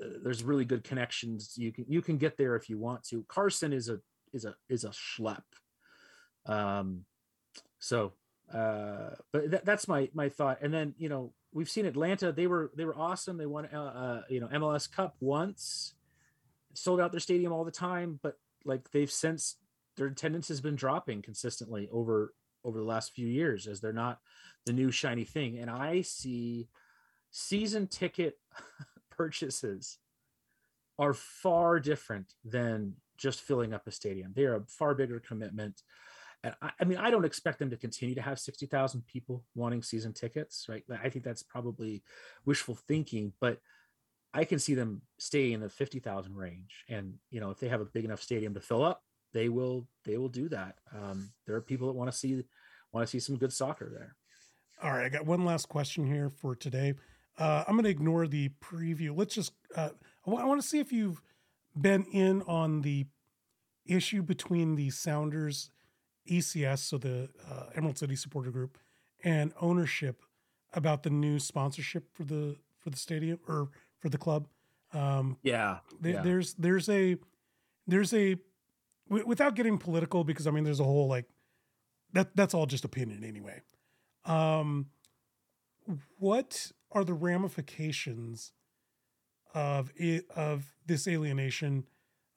[0.02, 1.52] uh, there's really good connections.
[1.56, 3.24] You can you can get there if you want to.
[3.28, 4.00] Carson is a
[4.32, 5.42] is a is a schlep.
[6.46, 7.04] Um,
[7.78, 8.14] so
[8.52, 10.58] uh, but that, that's my my thought.
[10.62, 12.32] And then you know we've seen Atlanta.
[12.32, 13.36] They were they were awesome.
[13.36, 15.94] They won uh, uh you know MLS Cup once,
[16.74, 18.18] sold out their stadium all the time.
[18.22, 19.56] But like they've since
[19.96, 22.34] their attendance has been dropping consistently over
[22.64, 24.18] over the last few years as they're not
[24.66, 25.58] the new shiny thing.
[25.58, 26.68] And I see
[27.30, 28.38] season ticket
[29.10, 29.98] purchases
[30.98, 34.32] are far different than just filling up a stadium.
[34.34, 35.82] They are a far bigger commitment.
[36.42, 39.82] And I, I mean, I don't expect them to continue to have 60,000 people wanting
[39.82, 40.84] season tickets, right?
[41.02, 42.02] I think that's probably
[42.44, 43.58] wishful thinking, but
[44.34, 46.84] I can see them stay in the 50,000 range.
[46.88, 49.86] And, you know, if they have a big enough stadium to fill up, they will,
[50.04, 50.76] they will do that.
[50.92, 52.42] Um, there are people that want to see,
[52.92, 54.16] want to see some good soccer there.
[54.82, 56.94] All right, I got one last question here for today.
[57.38, 59.16] Uh, I'm going to ignore the preview.
[59.16, 59.90] Let's just, uh,
[60.26, 61.22] I want to see if you've
[61.80, 63.06] been in on the
[63.86, 65.70] issue between the Sounders
[66.28, 68.78] ECS, so the uh, Emerald City Supporter Group,
[69.22, 70.22] and ownership
[70.72, 73.70] about the new sponsorship for the for the stadium or
[74.04, 74.46] for the club.
[74.92, 75.78] Um, Yeah.
[76.02, 76.20] yeah.
[76.20, 77.16] there's there's a
[77.86, 78.36] there's a
[79.08, 81.24] w- without getting political because I mean there's a whole like
[82.12, 83.62] that that's all just opinion anyway.
[84.26, 84.90] Um,
[86.18, 88.52] what are the ramifications
[89.54, 91.86] of it, of this alienation,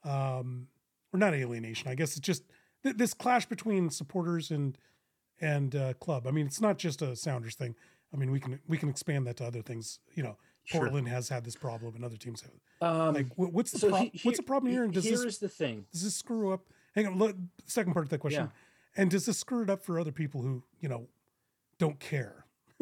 [0.06, 0.68] um,
[1.14, 1.90] or not alienation?
[1.90, 2.44] I guess it's just
[2.84, 4.78] th- this clash between supporters and
[5.42, 6.26] and uh, club.
[6.28, 7.76] I mean, it's not just a Sounders thing.
[8.14, 10.00] I mean, we can we can expand that to other things.
[10.16, 10.38] You know,
[10.68, 10.82] Sure.
[10.82, 12.52] Portland has had this problem, and other teams have.
[12.82, 14.84] Um, Like, what's the so pro- he- what's the problem here?
[14.84, 15.86] And does here this the thing.
[15.94, 16.66] does this screw up?
[16.94, 18.52] Hang on, look, second part of that question.
[18.98, 21.08] And does this screw it up for other people who you know
[21.78, 22.46] don't care?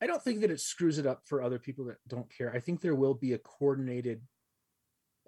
[0.00, 2.52] I don't think that it screws it up for other people that don't care.
[2.54, 4.22] I think there will be a coordinated,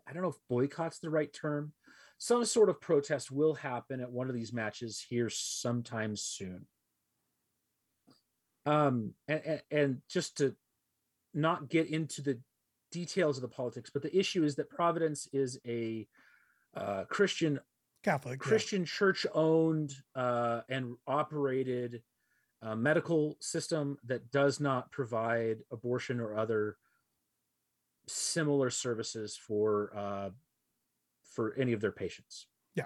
[0.07, 1.73] I don't know if boycott's the right term.
[2.19, 6.67] Some sort of protest will happen at one of these matches here sometime soon.
[8.65, 10.55] Um, and, and, just to
[11.35, 12.39] not get into the
[12.93, 16.07] details of the politics, but the issue is that Providence is a
[16.77, 17.59] uh, Christian
[18.05, 18.49] Catholic, yeah.
[18.49, 22.03] Christian church owned uh, and operated
[22.63, 26.77] uh, medical system that does not provide abortion or other
[28.07, 30.31] similar services for uh,
[31.23, 32.47] for any of their patients.
[32.75, 32.85] Yeah.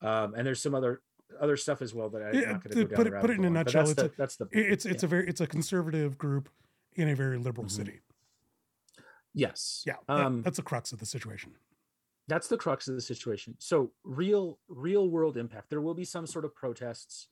[0.00, 1.02] Um, and there's some other
[1.40, 3.30] other stuff as well that I'm Yeah, not going to go down put it- put
[3.30, 5.06] it in a on, nutshell, That's it's the, a- that's the It's it's yeah.
[5.06, 6.48] a very it's a conservative group,
[6.94, 7.70] in a very liberal Mhm.
[7.70, 8.00] city.
[9.34, 9.82] Yes.
[9.86, 11.54] Yeah, that- Um, that's the crux of the situation.
[12.28, 16.24] that's the crux of the situation so real real world impact there will be some
[16.24, 17.26] sort of protests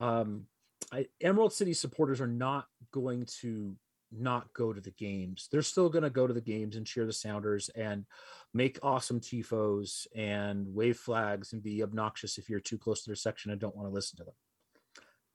[0.00, 0.46] um
[0.92, 3.74] I, emerald city supporters are not going to
[4.10, 7.04] not go to the games they're still going to go to the games and cheer
[7.06, 8.06] the sounders and
[8.54, 13.16] make awesome tifos and wave flags and be obnoxious if you're too close to their
[13.16, 14.34] section and don't want to listen to them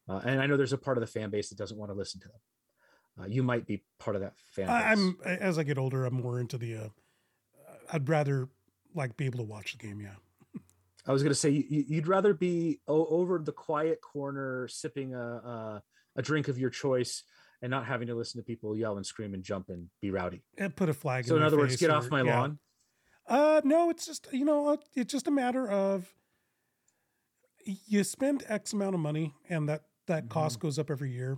[0.09, 1.95] uh, and i know there's a part of the fan base that doesn't want to
[1.97, 2.39] listen to them
[3.21, 6.15] uh, you might be part of that fan base I'm as I get older, I'm
[6.15, 6.75] more into the.
[6.77, 6.87] Uh,
[7.91, 8.49] I'd rather
[8.95, 10.01] like be able to watch the game.
[10.01, 10.15] Yeah.
[11.05, 15.13] I was going to say you, you- you'd rather be over the quiet corner sipping
[15.13, 15.83] a, a
[16.15, 17.21] a drink of your choice
[17.63, 20.43] and not having to listen to people yell and scream and jump and be rowdy.
[20.59, 21.25] And put a flag.
[21.25, 22.39] So in their other words, get or- off my yeah.
[22.39, 22.59] lawn.
[23.25, 26.13] Uh, no, it's just you know, uh, it's just a matter of
[27.65, 30.67] you spend X amount of money, and that that cost Mm-hmm.
[30.67, 31.37] goes up every year.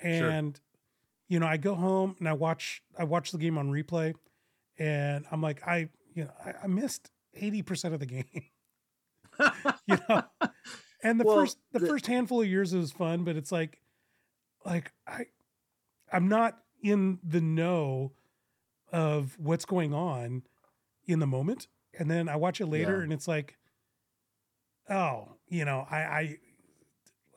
[0.00, 0.58] And
[1.28, 4.14] you know, I go home and I watch I watch the game on replay,
[4.78, 8.24] and I'm like, I you know, I, I missed eighty percent of the game.
[9.86, 10.22] you know,
[11.02, 13.50] and the Well, first the, the- first handful of years it was fun, but it's
[13.50, 13.80] like,
[14.64, 15.26] like I,
[16.12, 18.12] I'm not in the know
[18.92, 20.42] of what's going on
[21.06, 21.66] in the moment,
[21.98, 23.02] and then I watch it later, Yeah.
[23.02, 23.56] and it's like,
[24.88, 25.98] oh, you know, I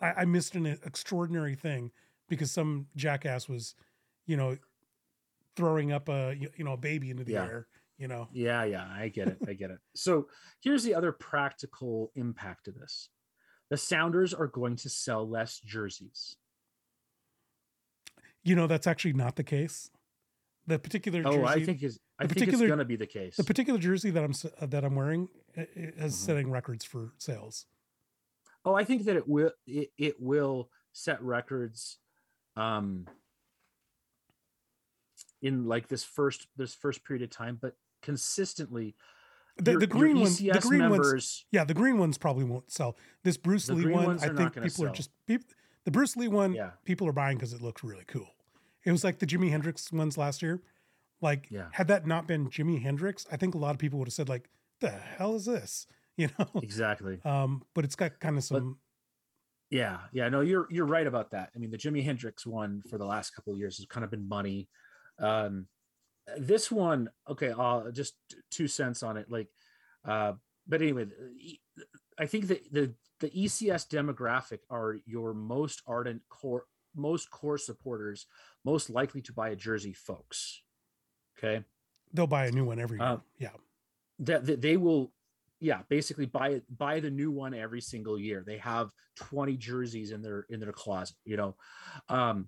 [0.02, 1.92] I I, missed an extraordinary thing
[2.28, 3.76] because some jackass was,
[4.26, 4.58] you know,
[5.56, 7.46] throwing up a you you know a baby into the Yeah.
[7.46, 7.68] air,
[7.98, 8.28] you know.
[8.32, 9.38] yeah, yeah, I get it.
[9.48, 9.80] I get it.
[9.94, 10.28] So
[10.62, 13.10] here's the other practical impact of this:
[13.70, 16.38] the Sounders are going to sell less jerseys.
[18.44, 19.92] You know, that's actually not the case.
[20.68, 23.36] The particular jersey, Oh, I think is I think it's going to be the case.
[23.36, 25.28] the particular jersey that I'm uh, that I'm wearing
[25.58, 26.18] i- i- is Mhm.
[26.26, 27.66] setting records for sales.
[28.64, 31.98] Oh, I think that it will it, it will set records
[32.56, 33.08] um
[35.42, 38.96] in like this first this first period of time, but consistently
[39.58, 42.96] The, your- the green ones, the green ones, yeah, the green ones probably won't sell.
[43.24, 45.42] This Bruce Lee one, I think people are just peop
[45.86, 46.54] the Bruce Lee one.
[46.54, 46.72] Yeah.
[46.86, 48.36] people are buying because it looks really cool.
[48.86, 50.62] It was like the Jimi Hendrix ones last year.
[51.22, 51.68] Like, Yeah.
[51.72, 54.28] had that not been Jimi Hendrix, I think a lot of people would have said
[54.30, 56.48] like, "The hell is this?" You know.
[56.62, 57.20] exactly.
[57.24, 58.78] Um, but it's got kind of some.
[59.70, 61.50] Yeah, yeah, no, you're you're right about that.
[61.56, 64.12] I mean, the Jimi Hendrix one for the last couple of years has kind of
[64.12, 64.68] been money.
[65.20, 65.68] Um,
[66.38, 68.16] this one, okay, uh, just
[68.52, 69.32] two cents on it.
[69.32, 69.48] Like,
[70.06, 70.34] uh,
[70.68, 71.06] but anyway,
[72.22, 76.66] I think that the the ECS demographic are your most ardent core,
[76.96, 78.28] most core supporters,
[78.64, 80.62] most likely to buy a jersey, folks.
[81.38, 81.64] Okay,
[82.14, 83.08] they'll buy a new one every year.
[83.08, 83.50] Uh, yeah.
[84.20, 85.12] that, that they will
[85.60, 90.22] yeah basically buy buy the new one every single year they have 20 jerseys in
[90.24, 91.56] their in their closet you know
[92.10, 92.48] um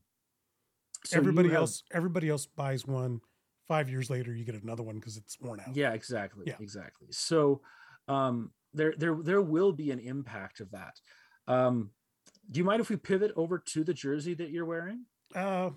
[1.06, 3.22] so everybody have- else, everybody else buys one.
[3.68, 5.76] Five years later, you get another one because it's worn out.
[5.76, 6.56] yeah exactly Yeah.
[6.60, 7.62] exactly so
[8.08, 11.00] um there there there will be an impact of that
[11.48, 11.92] um
[12.50, 15.06] do you mind if we pivot over to the jersey that you're wearing
[15.36, 15.70] Uh,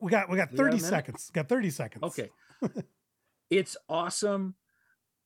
[0.00, 1.30] we got we got We got seconds.
[1.32, 2.02] Got thirty seconds.
[2.04, 2.30] okay
[3.50, 4.54] it's awesome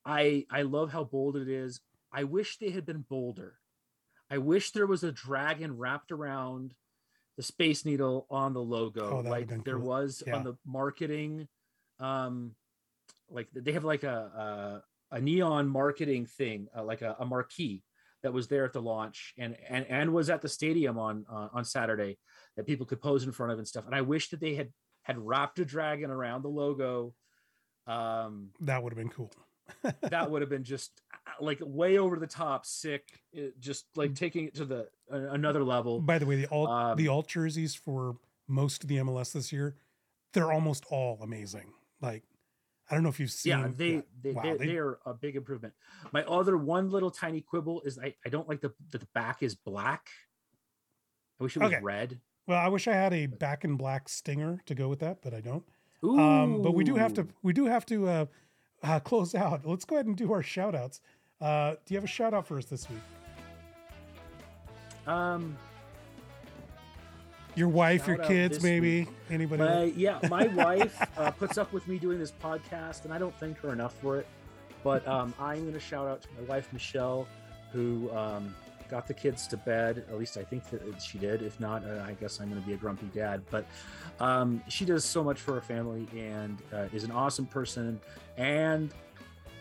[0.04, 1.80] i i love how bold it is
[2.12, 3.54] i wish they had been bolder
[4.30, 6.74] i wish there was a dragon wrapped around
[7.36, 9.86] the space needle on the logo Oh, like there cool.
[9.88, 10.36] was Yeah.
[10.36, 11.48] on the marketing
[12.00, 12.54] um
[13.30, 17.82] like they have like a a, neon marketing thing uh, like a, a marquee
[18.22, 21.48] that was there at the launch and and and was at the stadium on uh,
[21.52, 22.18] on saturday
[22.56, 24.70] that people could pose in front of and stuff and i wish that they had
[25.02, 27.14] had wrapped a dragon around the logo
[27.86, 29.32] um That would have been cool.
[30.02, 34.12] that would have been just uh, like way over the top sick it, just like
[34.12, 34.16] Mm.
[34.16, 37.28] taking it to the uh, another level By the way, the alt Um, the alt
[37.28, 38.16] jerseys for
[38.48, 39.76] most of the MLS this year,
[40.32, 41.72] they're almost all amazing.
[42.00, 42.22] Like,
[42.90, 43.50] I don't know if you've seen.
[43.50, 45.74] yeah they they, Wow, they, they- are a big improvement
[46.12, 49.42] my other one little tiny quibble is i, I don't like the that the back
[49.42, 50.08] is black
[51.40, 51.80] i wish it was Okay.
[51.82, 55.18] red Well, I wish I had a back in black stinger to go with that,
[55.20, 55.64] but I don't.
[56.04, 58.26] Um, but we do have to we do have to uh,
[58.84, 59.66] uh, close out.
[59.66, 61.00] Let's go ahead and do our shout outs.
[61.40, 63.00] Uh, do you have a shout out for us this week?
[65.08, 65.56] um
[67.56, 69.08] Your wife, your Shout out kids, maybe week.
[69.30, 69.62] anybody?
[69.62, 73.34] My, yeah, my wife uh, puts up with me doing this podcast, and I don't
[73.40, 74.26] thank her enough for it.
[74.84, 77.26] But um, I'm going to shout out to my wife Michelle,
[77.72, 78.54] who um,
[78.90, 80.04] got the kids to bed.
[80.10, 81.40] At least I think that she did.
[81.40, 83.42] If not, uh, I guess I'm going to be a grumpy dad.
[83.50, 83.66] But
[84.20, 87.98] um, she does so much for her family and uh, is an awesome person,
[88.36, 88.92] and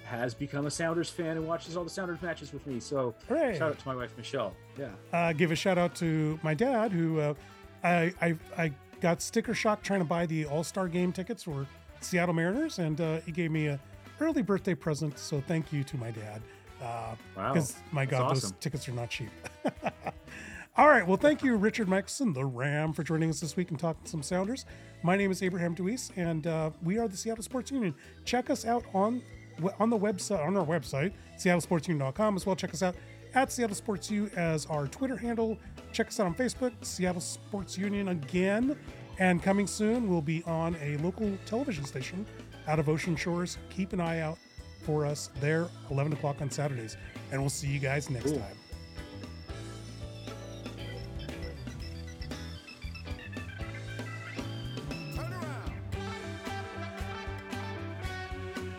[0.03, 2.79] has become a Sounders fan and watches all the Sounders matches with me.
[2.79, 3.57] So Hooray.
[3.57, 4.53] shout out to my wife Michelle.
[4.77, 4.89] Yeah.
[5.13, 7.33] uh, give a shout out to my dad who uh,
[7.85, 8.71] I, I I
[9.01, 11.67] got sticker shock trying to buy the All Star game tickets for
[12.01, 13.79] Seattle Mariners, and uh, he gave me a
[14.19, 15.17] early birthday present.
[15.19, 16.41] So thank you to my dad.
[16.81, 17.53] Uh, Wow.
[17.53, 19.29] Because my God, those tickets are not cheap.
[20.77, 21.05] All right.
[21.07, 24.09] Well, thank you, Richard Michelson, the Ram, for joining us this week and talking to
[24.09, 24.65] some Sounders.
[25.03, 27.93] My name is Abraham DeWeese, and uh, we are the Seattle Sports Union.
[28.25, 29.21] Check us out on
[29.79, 32.55] on the website on our website, seattlesportsunion.com as well.
[32.57, 32.95] Check us out
[33.35, 35.57] at Seattle Sports U as our Twitter handle.
[35.95, 38.75] Check us out on Facebook, Seattle Sports Union again.
[39.17, 42.25] And coming soon, we'll be on a local television station
[42.67, 43.57] out of Ocean Shores.
[43.69, 44.37] Keep an eye out
[44.83, 46.97] for us there, 11 o'clock on Saturdays.
[47.31, 48.39] And we'll see you guys next Cool.
[48.39, 48.57] time.